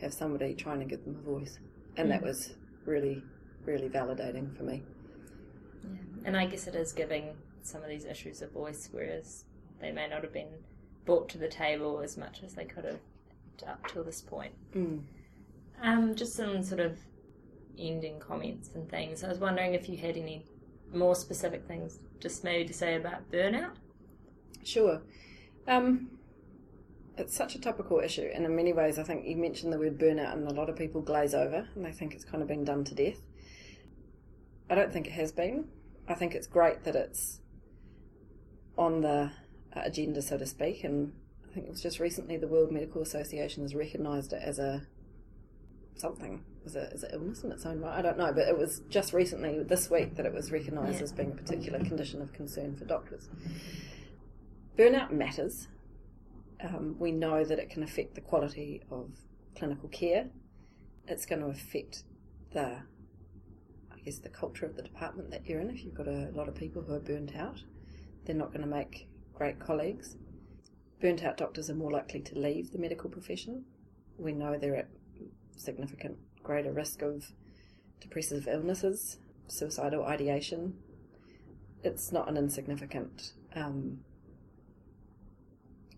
have 0.00 0.12
somebody 0.12 0.54
trying 0.54 0.80
to 0.80 0.86
give 0.86 1.04
them 1.04 1.16
a 1.18 1.30
voice, 1.30 1.58
and 1.96 2.08
mm. 2.08 2.10
that 2.10 2.22
was 2.22 2.54
really 2.86 3.22
really 3.64 3.88
validating 3.88 4.54
for 4.56 4.62
me. 4.62 4.82
Yeah. 5.82 5.98
And 6.26 6.36
I 6.36 6.46
guess 6.46 6.66
it 6.66 6.74
is 6.74 6.92
giving 6.92 7.34
some 7.62 7.82
of 7.82 7.88
these 7.88 8.04
issues 8.04 8.42
a 8.42 8.46
voice, 8.46 8.88
whereas 8.92 9.44
they 9.80 9.90
may 9.90 10.08
not 10.08 10.22
have 10.22 10.32
been 10.32 10.48
brought 11.04 11.28
to 11.30 11.38
the 11.38 11.48
table 11.48 12.00
as 12.00 12.16
much 12.16 12.42
as 12.44 12.54
they 12.54 12.64
could 12.64 12.84
have 12.84 13.00
up 13.66 13.86
till 13.88 14.04
this 14.04 14.20
point. 14.20 14.52
Mm. 14.74 15.02
Um, 15.82 16.14
just 16.14 16.34
some 16.34 16.62
sort 16.62 16.80
of 16.80 16.98
ending 17.78 18.20
comments 18.20 18.70
and 18.74 18.88
things. 18.88 19.24
I 19.24 19.28
was 19.28 19.38
wondering 19.38 19.74
if 19.74 19.88
you 19.88 19.96
had 19.96 20.16
any 20.16 20.44
more 20.92 21.14
specific 21.14 21.66
things, 21.66 21.98
just 22.20 22.44
maybe 22.44 22.66
to 22.68 22.72
say 22.72 22.96
about 22.96 23.30
burnout. 23.30 23.72
Sure. 24.62 25.02
Um, 25.66 26.10
it's 27.16 27.36
such 27.36 27.54
a 27.54 27.60
topical 27.60 28.00
issue, 28.00 28.28
and 28.34 28.44
in 28.44 28.56
many 28.56 28.72
ways, 28.72 28.98
I 28.98 29.02
think 29.02 29.26
you 29.26 29.36
mentioned 29.36 29.72
the 29.72 29.78
word 29.78 29.98
burnout, 29.98 30.32
and 30.32 30.48
a 30.48 30.54
lot 30.54 30.68
of 30.68 30.76
people 30.76 31.00
glaze 31.00 31.34
over, 31.34 31.68
and 31.74 31.84
they 31.84 31.92
think 31.92 32.14
it's 32.14 32.24
kind 32.24 32.42
of 32.42 32.48
been 32.48 32.64
done 32.64 32.84
to 32.84 32.94
death. 32.94 33.20
I 34.70 34.74
don't 34.74 34.92
think 34.92 35.06
it 35.06 35.12
has 35.12 35.32
been. 35.32 35.68
I 36.08 36.14
think 36.14 36.34
it's 36.34 36.46
great 36.46 36.84
that 36.84 36.96
it's 36.96 37.40
on 38.76 39.00
the 39.00 39.30
agenda, 39.72 40.22
so 40.22 40.38
to 40.38 40.46
speak, 40.46 40.84
and 40.84 41.12
I 41.48 41.54
think 41.54 41.66
it 41.66 41.70
was 41.70 41.82
just 41.82 42.00
recently 42.00 42.36
the 42.36 42.48
World 42.48 42.72
Medical 42.72 43.02
Association 43.02 43.62
has 43.62 43.74
recognised 43.74 44.32
it 44.32 44.42
as 44.42 44.58
a 44.58 44.86
something. 45.96 46.42
Is 46.64 46.76
it, 46.76 46.92
is 46.94 47.02
it 47.02 47.10
illness 47.12 47.44
in 47.44 47.52
its 47.52 47.66
own 47.66 47.80
right? 47.80 47.98
I 47.98 48.02
don't 48.02 48.16
know, 48.16 48.32
but 48.32 48.48
it 48.48 48.56
was 48.56 48.80
just 48.88 49.12
recently, 49.12 49.62
this 49.62 49.90
week, 49.90 50.16
that 50.16 50.24
it 50.24 50.32
was 50.32 50.50
recognised 50.50 50.96
yeah. 50.96 51.02
as 51.02 51.12
being 51.12 51.32
a 51.32 51.34
particular 51.34 51.78
condition 51.80 52.22
of 52.22 52.32
concern 52.32 52.74
for 52.74 52.84
doctors. 52.84 53.28
Burnout 54.78 55.12
matters. 55.12 55.68
Um, 56.62 56.96
we 56.98 57.12
know 57.12 57.44
that 57.44 57.58
it 57.58 57.68
can 57.68 57.82
affect 57.82 58.14
the 58.14 58.20
quality 58.20 58.82
of 58.90 59.10
clinical 59.56 59.88
care. 59.88 60.28
It's 61.06 61.26
going 61.26 61.42
to 61.42 61.48
affect 61.48 62.04
the 62.52 62.78
I 63.92 64.00
guess, 64.04 64.18
the 64.18 64.28
culture 64.28 64.66
of 64.66 64.76
the 64.76 64.82
department 64.82 65.30
that 65.30 65.46
you're 65.46 65.60
in. 65.60 65.70
If 65.70 65.84
you've 65.84 65.94
got 65.94 66.08
a 66.08 66.30
lot 66.34 66.48
of 66.48 66.54
people 66.54 66.82
who 66.82 66.94
are 66.94 67.00
burnt 67.00 67.36
out, 67.36 67.62
they're 68.24 68.34
not 68.34 68.52
going 68.52 68.62
to 68.62 68.66
make 68.66 69.08
great 69.34 69.58
colleagues. 69.58 70.16
Burnt 71.00 71.24
out 71.24 71.36
doctors 71.36 71.68
are 71.70 71.74
more 71.74 71.90
likely 71.90 72.20
to 72.20 72.38
leave 72.38 72.70
the 72.70 72.78
medical 72.78 73.10
profession. 73.10 73.64
We 74.18 74.32
know 74.32 74.56
they're 74.56 74.76
at 74.76 74.88
significant 75.56 76.18
greater 76.42 76.72
risk 76.72 77.02
of 77.02 77.32
depressive 78.00 78.46
illnesses, 78.46 79.18
suicidal 79.48 80.04
ideation. 80.04 80.74
It's 81.82 82.12
not 82.12 82.28
an 82.28 82.36
insignificant 82.36 83.32
um, 83.54 84.00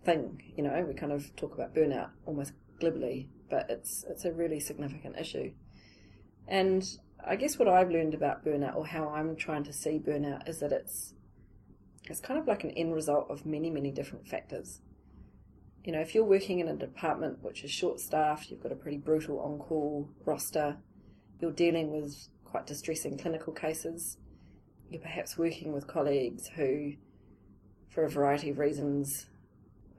thing, 0.04 0.42
you 0.56 0.62
know. 0.62 0.84
We 0.86 0.94
kind 0.94 1.12
of 1.12 1.34
talk 1.36 1.54
about 1.54 1.74
burnout 1.74 2.10
almost 2.24 2.52
glibly, 2.80 3.28
but 3.50 3.66
it's 3.68 4.04
it's 4.08 4.24
a 4.24 4.32
really 4.32 4.60
significant 4.60 5.16
issue. 5.18 5.52
And 6.48 6.84
I 7.24 7.36
guess 7.36 7.58
what 7.58 7.68
I've 7.68 7.90
learned 7.90 8.14
about 8.14 8.44
burnout 8.44 8.76
or 8.76 8.86
how 8.86 9.08
I'm 9.08 9.36
trying 9.36 9.64
to 9.64 9.72
see 9.72 9.98
burnout 9.98 10.48
is 10.48 10.60
that 10.60 10.72
it's 10.72 11.14
it's 12.08 12.20
kind 12.20 12.38
of 12.38 12.46
like 12.46 12.64
an 12.64 12.70
end 12.72 12.94
result 12.94 13.26
of 13.30 13.44
many, 13.44 13.70
many 13.70 13.90
different 13.90 14.28
factors. 14.28 14.80
You 15.86 15.92
know, 15.92 16.00
if 16.00 16.16
you're 16.16 16.24
working 16.24 16.58
in 16.58 16.66
a 16.66 16.74
department 16.74 17.38
which 17.42 17.62
is 17.62 17.70
short 17.70 18.00
staffed, 18.00 18.50
you've 18.50 18.60
got 18.60 18.72
a 18.72 18.74
pretty 18.74 18.98
brutal 18.98 19.38
on 19.38 19.58
call 19.58 20.10
roster, 20.24 20.78
you're 21.40 21.52
dealing 21.52 21.92
with 21.92 22.26
quite 22.44 22.66
distressing 22.66 23.16
clinical 23.16 23.52
cases, 23.52 24.18
you're 24.90 25.00
perhaps 25.00 25.38
working 25.38 25.72
with 25.72 25.86
colleagues 25.86 26.48
who, 26.56 26.94
for 27.88 28.02
a 28.02 28.10
variety 28.10 28.50
of 28.50 28.58
reasons, 28.58 29.26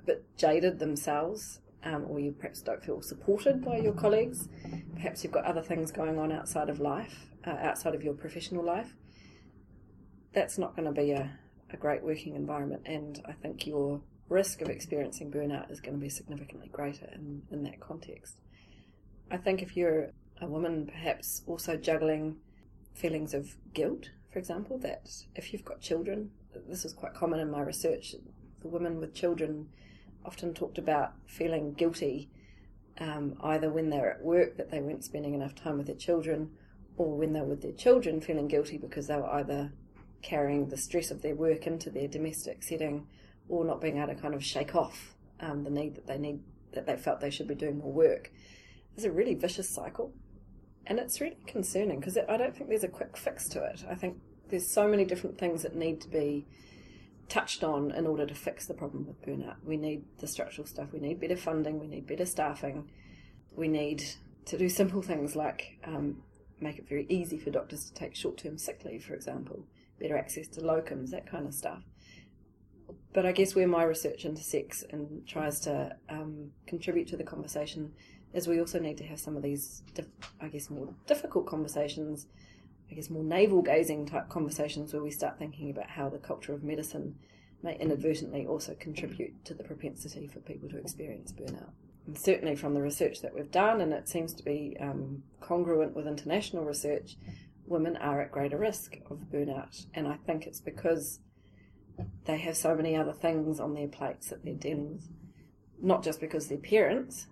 a 0.02 0.04
bit 0.04 0.26
jaded 0.36 0.78
themselves, 0.78 1.62
um, 1.86 2.06
or 2.10 2.20
you 2.20 2.34
perhaps 2.34 2.60
don't 2.62 2.84
feel 2.84 3.02
supported 3.02 3.64
by 3.64 3.78
your 3.78 3.94
colleagues. 3.94 4.50
Perhaps 4.96 5.24
you've 5.24 5.32
got 5.32 5.46
other 5.46 5.62
things 5.62 5.90
going 5.90 6.20
on 6.20 6.34
outside 6.34 6.70
of 6.70 6.82
life, 6.82 7.28
uh, 7.46 7.52
outside 7.62 7.96
of 7.96 8.04
your 8.04 8.14
professional 8.14 8.66
life. 8.66 8.94
That's 10.34 10.58
not 10.58 10.76
going 10.76 10.94
to 10.94 11.02
be 11.02 11.12
a, 11.12 11.40
a 11.72 11.78
great 11.78 12.04
working 12.04 12.36
environment, 12.36 12.82
and 12.86 13.22
I 13.26 13.32
think 13.32 13.66
your 13.66 14.02
risk 14.30 14.62
of 14.62 14.70
experiencing 14.70 15.32
burnout 15.32 15.72
is 15.72 15.80
going 15.80 15.96
to 15.96 16.02
be 16.02 16.10
significantly 16.10 16.70
greater 16.72 17.10
in, 17.14 17.42
in 17.52 17.64
that 17.64 17.80
context. 17.80 18.42
I 19.32 19.38
think 19.38 19.62
if 19.62 19.76
you're 19.76 20.12
a 20.42 20.48
woman, 20.48 20.88
perhaps 20.88 21.44
also 21.48 21.78
juggling 21.78 22.38
feelings 22.94 23.34
of 23.34 23.56
guilt, 23.74 24.10
for 24.32 24.40
example, 24.40 24.78
that 24.80 25.10
if 25.36 25.52
you've 25.52 25.66
got 25.66 25.82
children, 25.82 26.32
this 26.68 26.86
is 26.86 26.94
quite 26.94 27.14
common 27.14 27.40
in 27.40 27.52
my 27.52 27.62
research, 27.62 28.16
the 28.62 28.68
women 28.68 29.00
with 29.00 29.14
children 29.14 29.70
often 30.26 30.54
talked 30.54 30.78
about 30.78 31.14
feeling 31.26 31.74
guilty 31.74 32.30
um, 33.00 33.36
either 33.44 33.70
when 33.70 33.90
they're 33.90 34.12
at 34.12 34.24
work 34.24 34.58
that 34.58 34.72
they 34.72 34.80
weren't 34.80 35.04
spending 35.04 35.34
enough 35.34 35.56
time 35.56 35.78
with 35.78 35.88
their 35.88 35.96
children 35.96 36.52
or 36.98 37.16
when 37.16 37.34
they're 37.34 37.44
with 37.44 37.62
their 37.62 37.72
children 37.74 38.20
feeling 38.20 38.48
guilty 38.48 38.78
because 38.78 39.08
they 39.08 39.16
were 39.16 39.34
either 39.34 39.72
carrying 40.22 40.68
the 40.68 40.78
stress 40.78 41.12
of 41.12 41.22
their 41.22 41.36
work 41.36 41.68
into 41.68 41.90
their 41.90 42.08
domestic 42.08 42.64
setting 42.64 43.08
or 43.50 43.66
not 43.66 43.82
being 43.82 43.98
able 43.98 44.14
to 44.14 44.16
kind 44.16 44.34
of 44.34 44.44
shake 44.44 44.76
off 44.76 45.16
um, 45.40 45.64
the 45.64 45.70
need 45.70 45.96
that 45.96 46.08
they 46.08 46.18
need 46.18 46.40
that 46.74 46.86
they 46.86 46.98
felt 46.98 47.22
they 47.22 47.30
should 47.30 47.48
be 47.48 47.56
doing 47.56 47.78
more 47.78 47.92
work. 47.92 48.32
It's 48.96 49.06
a 49.06 49.12
really 49.12 49.36
vicious 49.36 49.70
cycle 49.70 50.14
and 50.86 51.00
it's 51.00 51.22
really 51.22 51.38
concerning 51.46 52.00
because 52.00 52.18
I 52.18 52.38
don't 52.38 52.56
think 52.56 52.70
there's 52.70 52.84
a 52.84 52.90
quick 52.90 53.18
fix 53.18 53.48
to 53.50 53.64
it. 53.64 53.84
I 53.90 53.96
think 53.96 54.18
there's 54.50 54.70
so 54.70 54.88
many 54.88 55.06
different 55.06 55.38
things 55.38 55.64
that 55.64 55.76
need 55.76 56.02
to 56.02 56.08
be 56.10 56.46
touched 57.30 57.64
on 57.64 57.92
in 57.92 58.08
order 58.08 58.26
to 58.26 58.34
fix 58.34 58.66
the 58.66 58.74
problem 58.74 59.06
with 59.06 59.22
burnout. 59.22 59.56
We 59.64 59.78
need 59.78 60.06
the 60.20 60.28
structural 60.28 60.66
stuff, 60.66 60.94
we 60.94 61.00
need 61.00 61.20
better 61.20 61.36
funding, 61.36 61.80
we 61.80 61.88
need 61.88 62.08
better 62.08 62.26
staffing, 62.26 62.90
we 63.56 63.68
need 63.68 64.04
to 64.46 64.58
do 64.58 64.70
simple 64.70 65.02
things 65.02 65.36
like 65.36 65.78
um, 65.84 66.24
make 66.62 66.78
it 66.78 66.88
very 66.88 67.06
easy 67.10 67.38
for 67.38 67.50
doctors 67.50 67.86
to 67.86 67.94
take 67.94 68.16
short 68.16 68.38
term 68.38 68.58
sick 68.58 68.84
leave, 68.86 69.04
for 69.04 69.14
example, 69.14 69.66
better 70.00 70.18
access 70.18 70.48
to 70.48 70.62
locums, 70.62 71.10
that 71.10 71.30
kind 71.30 71.46
of 71.46 71.54
stuff. 71.54 71.84
But 73.18 73.26
I 73.26 73.32
guess 73.32 73.56
where 73.56 73.68
my 73.68 73.82
research 73.82 74.26
intersects 74.26 74.84
and 74.92 75.26
tries 75.26 75.60
to 75.62 75.96
um, 76.08 76.52
contribute 76.68 77.08
to 77.08 77.18
the 77.18 77.24
conversation 77.24 77.92
is 78.32 78.48
we 78.48 78.60
also 78.60 78.78
need 78.78 78.98
to 78.98 79.04
have 79.06 79.20
some 79.20 79.36
of 79.36 79.42
these, 79.42 79.82
I 80.40 80.50
guess, 80.50 80.70
more 80.70 80.94
difficult 81.08 81.48
conversations, 81.48 82.28
I 82.92 82.94
guess, 82.94 83.10
more 83.10 83.24
navel 83.24 83.64
gazing 83.64 84.06
type 84.06 84.30
conversations 84.30 84.94
where 84.94 85.02
we 85.02 85.10
start 85.10 85.40
thinking 85.40 85.72
about 85.72 85.90
how 85.90 86.10
the 86.10 86.20
culture 86.20 86.54
of 86.54 86.64
medicine 86.64 87.16
may 87.64 87.76
inadvertently 87.80 88.46
also 88.46 88.76
contribute 88.76 89.44
to 89.46 89.56
the 89.56 89.64
propensity 89.64 90.28
for 90.28 90.40
people 90.42 90.70
to 90.70 90.78
experience 90.78 91.32
burnout. 91.32 91.72
And 92.06 92.16
certainly 92.16 92.56
from 92.56 92.76
the 92.76 92.84
research 92.84 93.24
that 93.24 93.34
we've 93.34 93.50
done, 93.50 93.82
and 93.82 93.94
it 93.94 94.08
seems 94.08 94.32
to 94.36 94.44
be 94.44 94.78
um, 94.80 95.24
congruent 95.42 95.96
with 95.96 96.06
international 96.06 96.66
research, 96.66 97.18
women 97.66 97.98
are 97.98 98.22
at 98.22 98.32
greater 98.32 98.60
risk 98.60 98.98
of 99.10 99.22
burnout. 99.34 99.88
And 99.96 100.08
I 100.08 100.18
think 100.28 100.46
it's 100.46 100.62
because 100.62 101.20
they 102.26 102.38
have 102.38 102.58
so 102.58 102.76
many 102.76 102.96
other 102.96 103.14
things 103.14 103.60
on 103.60 103.74
their 103.74 103.88
plates 103.88 104.30
that 104.30 104.44
they're 104.44 104.54
dealing 104.54 104.94
with. 104.94 105.08
Not 105.82 106.04
just 106.04 106.20
because 106.20 106.48
they're 106.48 106.58
parents, 106.58 107.28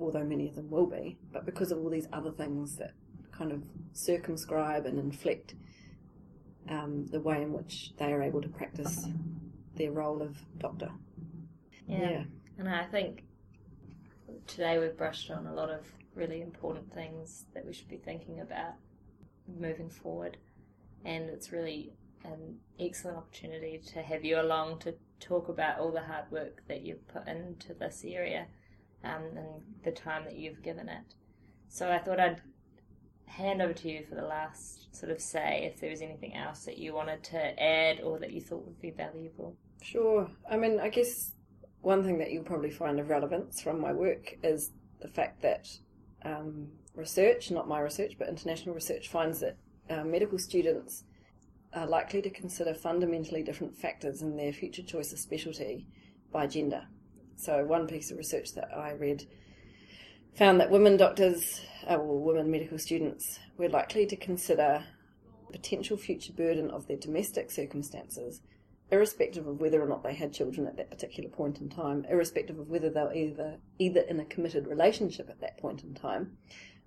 although 0.00 0.24
many 0.24 0.48
of 0.48 0.54
them 0.54 0.70
will 0.70 0.86
be, 0.86 1.18
but 1.32 1.44
because 1.44 1.72
of 1.72 1.78
all 1.78 1.90
these 1.90 2.08
other 2.12 2.30
things 2.30 2.76
that 2.76 2.92
kind 3.32 3.52
of 3.52 3.62
circumscribe 3.92 4.86
and 4.86 4.98
inflect 4.98 5.54
um, 6.68 7.06
the 7.06 7.20
way 7.20 7.42
in 7.42 7.52
which 7.52 7.92
they 7.98 8.12
are 8.12 8.22
able 8.22 8.42
to 8.42 8.48
practice 8.48 9.06
their 9.76 9.92
role 9.92 10.22
of 10.22 10.36
doctor. 10.58 10.90
Yeah. 11.86 12.10
yeah. 12.10 12.24
And 12.58 12.68
I 12.68 12.84
think 12.84 13.24
today 14.46 14.78
we've 14.78 14.96
brushed 14.96 15.30
on 15.30 15.46
a 15.46 15.54
lot 15.54 15.70
of 15.70 15.86
really 16.14 16.42
important 16.42 16.92
things 16.92 17.44
that 17.54 17.64
we 17.64 17.72
should 17.72 17.88
be 17.88 17.96
thinking 17.96 18.40
about 18.40 18.74
moving 19.46 19.88
forward. 19.88 20.36
And 21.04 21.30
it's 21.30 21.52
really 21.52 21.92
an 22.24 22.56
excellent 22.78 23.16
opportunity 23.16 23.80
to 23.92 24.02
have 24.02 24.24
you 24.24 24.40
along 24.40 24.78
to 24.80 24.94
talk 25.20 25.48
about 25.48 25.78
all 25.78 25.90
the 25.90 26.02
hard 26.02 26.30
work 26.30 26.62
that 26.68 26.82
you've 26.82 27.06
put 27.08 27.26
into 27.26 27.74
this 27.74 28.04
area 28.06 28.46
um, 29.04 29.22
and 29.36 29.62
the 29.84 29.90
time 29.90 30.24
that 30.24 30.36
you've 30.36 30.62
given 30.62 30.88
it. 30.88 31.14
So 31.68 31.90
I 31.90 31.98
thought 31.98 32.20
I'd 32.20 32.40
hand 33.26 33.62
over 33.62 33.72
to 33.72 33.90
you 33.90 34.04
for 34.08 34.14
the 34.14 34.22
last 34.22 34.94
sort 34.94 35.12
of 35.12 35.20
say 35.20 35.70
if 35.72 35.80
there 35.80 35.90
was 35.90 36.00
anything 36.00 36.34
else 36.34 36.64
that 36.64 36.78
you 36.78 36.94
wanted 36.94 37.22
to 37.22 37.62
add 37.62 38.00
or 38.00 38.18
that 38.18 38.32
you 38.32 38.40
thought 38.40 38.64
would 38.64 38.80
be 38.80 38.90
valuable. 38.90 39.56
Sure. 39.82 40.28
I 40.50 40.56
mean, 40.56 40.80
I 40.80 40.88
guess 40.88 41.32
one 41.80 42.04
thing 42.04 42.18
that 42.18 42.32
you'll 42.32 42.44
probably 42.44 42.70
find 42.70 42.98
of 42.98 43.08
relevance 43.08 43.60
from 43.60 43.80
my 43.80 43.92
work 43.92 44.34
is 44.42 44.72
the 45.00 45.08
fact 45.08 45.42
that 45.42 45.68
um, 46.24 46.68
research, 46.94 47.50
not 47.50 47.68
my 47.68 47.80
research, 47.80 48.16
but 48.18 48.28
international 48.28 48.74
research, 48.74 49.08
finds 49.08 49.40
that 49.40 49.56
uh, 49.88 50.04
medical 50.04 50.38
students 50.38 51.04
are 51.74 51.86
likely 51.86 52.22
to 52.22 52.30
consider 52.30 52.74
fundamentally 52.74 53.42
different 53.42 53.76
factors 53.76 54.22
in 54.22 54.36
their 54.36 54.52
future 54.52 54.82
choice 54.82 55.12
of 55.12 55.18
specialty 55.18 55.86
by 56.32 56.46
gender. 56.46 56.86
So, 57.36 57.64
one 57.64 57.86
piece 57.86 58.10
of 58.10 58.18
research 58.18 58.54
that 58.54 58.76
I 58.76 58.92
read 58.92 59.24
found 60.34 60.60
that 60.60 60.70
women 60.70 60.96
doctors, 60.96 61.60
uh, 61.88 61.96
or 61.96 62.18
women 62.18 62.50
medical 62.50 62.78
students, 62.78 63.38
were 63.56 63.68
likely 63.68 64.06
to 64.06 64.16
consider 64.16 64.84
potential 65.52 65.96
future 65.96 66.32
burden 66.32 66.70
of 66.70 66.86
their 66.86 66.96
domestic 66.96 67.50
circumstances, 67.50 68.40
irrespective 68.90 69.46
of 69.46 69.60
whether 69.60 69.82
or 69.82 69.88
not 69.88 70.02
they 70.02 70.14
had 70.14 70.32
children 70.32 70.66
at 70.66 70.76
that 70.76 70.90
particular 70.90 71.28
point 71.28 71.60
in 71.60 71.68
time, 71.68 72.06
irrespective 72.08 72.58
of 72.58 72.68
whether 72.68 72.90
they 72.90 73.02
were 73.02 73.14
either 73.14 73.56
either 73.78 74.00
in 74.02 74.20
a 74.20 74.24
committed 74.24 74.66
relationship 74.66 75.28
at 75.28 75.40
that 75.40 75.58
point 75.58 75.82
in 75.82 75.94
time, 75.94 76.36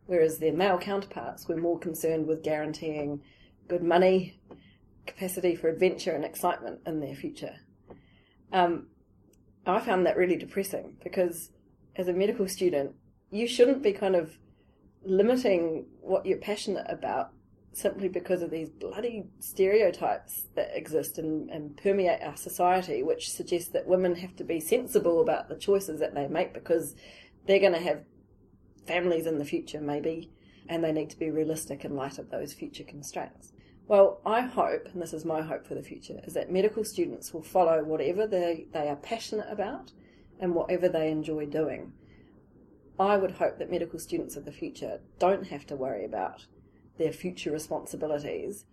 whereas 0.05 0.37
their 0.37 0.53
male 0.53 0.77
counterparts 0.77 1.47
were 1.47 1.57
more 1.57 1.79
concerned 1.79 2.25
with 2.27 2.43
guaranteeing 2.43 3.21
good 3.67 3.83
money, 3.83 4.39
capacity 5.05 5.55
for 5.55 5.69
adventure 5.69 6.11
and 6.11 6.23
excitement 6.23 6.79
in 6.85 6.99
their 6.99 7.15
future. 7.15 7.55
Um, 8.51 8.87
I 9.65 9.79
found 9.79 10.05
that 10.05 10.17
really 10.17 10.35
depressing 10.35 10.97
because 11.03 11.51
as 11.95 12.07
a 12.07 12.13
medical 12.13 12.47
student, 12.47 12.95
you 13.29 13.47
shouldn't 13.47 13.83
be 13.83 13.93
kind 13.93 14.15
of 14.15 14.37
limiting 15.03 15.85
what 16.01 16.25
you're 16.25 16.37
passionate 16.37 16.85
about 16.89 17.31
simply 17.73 18.09
because 18.09 18.41
of 18.41 18.51
these 18.51 18.69
bloody 18.69 19.23
stereotypes 19.39 20.43
that 20.55 20.75
exist 20.75 21.17
and, 21.17 21.49
and 21.49 21.77
permeate 21.77 22.21
our 22.21 22.35
society, 22.35 23.01
which 23.01 23.31
suggests 23.31 23.69
that 23.69 23.87
women 23.87 24.15
have 24.15 24.35
to 24.35 24.43
be 24.43 24.59
sensible 24.59 25.21
about 25.21 25.47
the 25.47 25.55
choices 25.55 25.99
that 25.99 26.13
they 26.13 26.27
make 26.27 26.53
because 26.53 26.95
they're 27.47 27.59
going 27.59 27.73
to 27.73 27.79
have 27.79 28.03
families 28.85 29.25
in 29.25 29.37
the 29.37 29.45
future, 29.45 29.79
maybe, 29.79 30.29
and 30.67 30.83
they 30.83 30.91
need 30.91 31.09
to 31.09 31.17
be 31.17 31.31
realistic 31.31 31.85
in 31.85 31.95
light 31.95 32.17
of 32.17 32.29
those 32.29 32.53
future 32.53 32.83
constraints. 32.83 33.53
Well, 33.91 34.21
I 34.25 34.39
hope, 34.39 34.88
and 34.93 35.01
this 35.01 35.12
is 35.12 35.25
my 35.25 35.41
hope 35.41 35.67
for 35.67 35.75
the 35.75 35.84
future, 35.84 36.21
is 36.23 36.34
that 36.36 36.49
medical 36.49 36.86
students 36.86 37.34
will 37.34 37.41
follow 37.41 37.84
whatever 37.84 38.25
they, 38.25 38.67
they 38.71 38.88
are 38.88 38.95
passionate 38.95 39.47
about 39.49 39.91
and 40.39 40.56
whatever 40.56 40.88
they 40.88 41.12
enjoy 41.12 41.45
doing. 41.45 41.91
I 42.97 43.17
would 43.17 43.32
hope 43.32 43.60
that 43.60 43.69
medical 43.69 43.99
students 43.99 44.38
of 44.38 44.45
the 44.45 44.51
future 44.54 45.01
don't 45.19 45.47
have 45.47 45.67
to 45.67 45.75
worry 45.75 46.06
about 46.06 46.45
their 46.97 47.12
future 47.12 47.51
responsibilities 47.51 48.63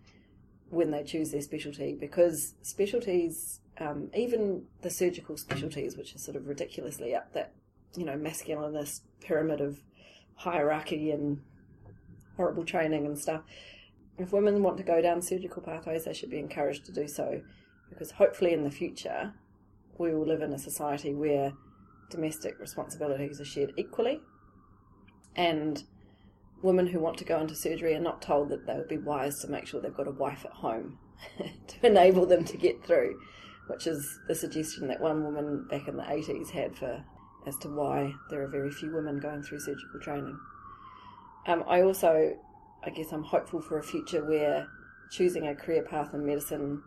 when 0.71 0.93
they 0.93 1.03
choose 1.03 1.33
their 1.33 1.43
specialty 1.43 1.97
because 1.99 2.55
specialties, 2.63 3.59
um, 3.79 4.11
even 4.15 4.67
the 4.83 4.91
surgical 4.91 5.37
specialties, 5.37 5.97
which 5.97 6.15
are 6.15 6.19
sort 6.19 6.37
of 6.37 6.47
ridiculously 6.47 7.13
up 7.13 7.33
that, 7.33 7.55
you 7.97 8.05
know, 8.05 8.17
masculinist 8.17 9.01
pyramid 9.21 9.61
of 9.61 9.81
hierarchy 10.37 11.11
and 11.11 11.43
horrible 12.37 12.65
training 12.65 13.05
and 13.05 13.19
stuff, 13.19 13.43
if 14.19 14.33
women 14.33 14.63
want 14.63 14.77
to 14.79 14.83
go 14.83 15.01
down 15.01 15.23
surgical 15.23 15.63
pathways, 15.63 16.05
they 16.05 16.13
should 16.13 16.31
be 16.31 16.39
encouraged 16.39 16.85
to 16.87 16.93
do 16.93 17.07
so 17.07 17.41
because 17.89 18.11
hopefully 18.11 18.53
in 18.53 18.65
the 18.65 18.71
future 18.71 19.33
we 19.99 20.15
will 20.15 20.27
live 20.27 20.43
in 20.43 20.53
a 20.53 20.59
society 20.59 21.15
where 21.15 21.53
domestic 22.11 22.59
responsibilities 22.59 23.41
are 23.41 23.45
shared 23.45 23.73
equally 23.77 24.21
and 25.37 25.85
women 26.63 26.87
who 26.87 26.99
want 26.99 27.17
to 27.19 27.25
go 27.25 27.41
into 27.41 27.55
surgery 27.55 27.95
are 27.95 28.01
not 28.01 28.21
told 28.21 28.49
that 28.49 28.67
they 28.67 28.75
would 28.75 28.89
be 28.89 28.99
wise 28.99 29.39
to 29.41 29.49
make 29.49 29.67
sure 29.67 29.81
they've 29.81 29.95
got 29.95 30.09
a 30.09 30.13
wife 30.13 30.45
at 30.45 30.53
home 30.53 30.99
to 31.67 31.87
enable 31.87 32.27
them 32.27 32.45
to 32.45 32.57
get 32.57 32.85
through, 32.85 33.21
which 33.69 33.87
is 33.87 34.19
the 34.27 34.35
suggestion 34.35 34.89
that 34.89 35.01
one 35.01 35.23
woman 35.23 35.67
back 35.71 35.87
in 35.89 35.97
the 35.97 36.03
80s 36.03 36.51
had 36.51 36.77
for 36.77 37.05
as 37.47 37.57
to 37.59 37.69
why 37.69 38.13
there 38.31 38.43
are 38.43 38.49
very 38.49 38.71
few 38.71 38.93
women 38.93 39.21
going 39.21 39.43
through 39.43 39.61
surgical 39.61 40.01
training. 40.01 40.39
Um, 41.47 41.65
I 41.69 41.83
also 41.83 42.37
I 42.85 42.91
guess 42.91 43.13
I'm 43.13 43.25
hopeful 43.25 43.61
for 43.61 43.79
a 43.79 43.83
future 43.83 44.25
where 44.25 44.69
choosing 45.11 45.47
a 45.49 45.55
career 45.55 45.83
path 45.83 46.15
in 46.15 46.25
medicine 46.25 46.83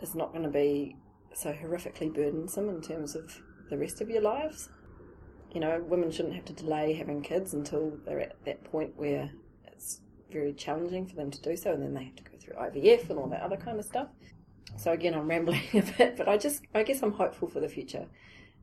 is 0.00 0.14
not 0.14 0.32
going 0.32 0.44
to 0.44 0.50
be 0.50 0.96
so 1.34 1.52
horrifically 1.52 2.12
burdensome 2.12 2.68
in 2.68 2.80
terms 2.80 3.14
of 3.14 3.40
the 3.70 3.76
rest 3.76 4.00
of 4.00 4.08
your 4.08 4.22
lives. 4.22 4.68
You 5.52 5.60
know, 5.60 5.82
women 5.86 6.10
shouldn't 6.10 6.34
have 6.34 6.44
to 6.46 6.52
delay 6.52 6.94
having 6.94 7.22
kids 7.22 7.54
until 7.54 7.98
they're 8.04 8.20
at 8.20 8.44
that 8.44 8.64
point 8.64 8.96
where 8.96 9.30
it's 9.66 10.00
very 10.30 10.52
challenging 10.52 11.06
for 11.06 11.14
them 11.14 11.30
to 11.30 11.40
do 11.40 11.56
so, 11.56 11.72
and 11.72 11.82
then 11.82 11.94
they 11.94 12.04
have 12.04 12.16
to 12.16 12.22
go 12.24 12.36
through 12.38 12.54
IVF 12.54 13.10
and 13.10 13.18
all 13.18 13.28
that 13.28 13.42
other 13.42 13.56
kind 13.56 13.78
of 13.78 13.84
stuff. 13.84 14.08
So 14.76 14.92
again, 14.92 15.14
I'm 15.14 15.28
rambling 15.28 15.62
a 15.74 15.82
bit, 15.82 16.16
but 16.16 16.28
I 16.28 16.36
just, 16.36 16.62
I 16.74 16.82
guess 16.82 17.02
I'm 17.02 17.12
hopeful 17.12 17.48
for 17.48 17.60
the 17.60 17.68
future, 17.68 18.06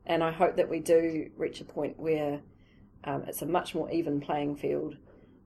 and 0.06 0.24
I 0.24 0.32
hope 0.32 0.58
that 0.58 0.70
we 0.70 0.80
do 0.80 1.30
reach 1.38 1.62
a 1.62 1.66
point 1.66 2.00
where 2.00 2.42
um, 3.04 3.24
it's 3.28 3.42
a 3.42 3.46
much 3.46 3.74
more 3.74 3.90
even 3.92 4.20
playing 4.20 4.58
field, 4.58 4.98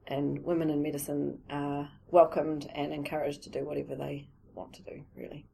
and 0.07 0.43
women 0.43 0.69
in 0.69 0.81
medicine 0.81 1.39
are 1.49 1.89
welcomed 2.11 2.69
and 2.75 2.93
encouraged 2.93 3.43
to 3.43 3.49
do 3.49 3.65
whatever 3.65 3.95
they 3.95 4.27
want 4.53 4.73
to 4.73 4.83
do. 4.83 5.03
Really. 5.15 5.45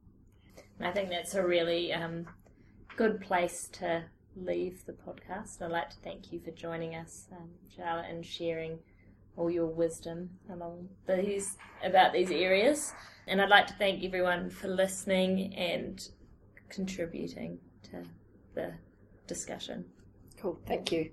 I 0.80 0.90
think 0.90 1.10
that's 1.10 1.34
a 1.34 1.46
really 1.46 1.92
um, 1.92 2.26
good 2.96 3.20
place 3.20 3.68
to 3.74 4.04
leave 4.36 4.84
the 4.84 4.92
podcast. 4.92 5.62
I'd 5.62 5.70
like 5.70 5.90
to 5.90 5.96
thank 6.02 6.32
you 6.32 6.40
for 6.40 6.50
joining 6.50 6.94
us, 6.94 7.26
um, 7.32 7.48
Charlotte, 7.74 8.06
and 8.10 8.24
sharing 8.24 8.78
all 9.36 9.50
your 9.50 9.66
wisdom 9.66 10.30
along 10.50 10.88
these 11.06 11.56
about 11.84 12.12
these 12.12 12.30
areas. 12.30 12.92
And 13.26 13.40
I'd 13.40 13.48
like 13.48 13.66
to 13.68 13.74
thank 13.74 14.04
everyone 14.04 14.50
for 14.50 14.68
listening 14.68 15.54
and 15.54 16.06
contributing 16.68 17.58
to 17.84 18.02
the 18.54 18.72
discussion. 19.26 19.84
Cool. 20.38 20.58
Thank 20.66 20.90
you. 20.90 21.12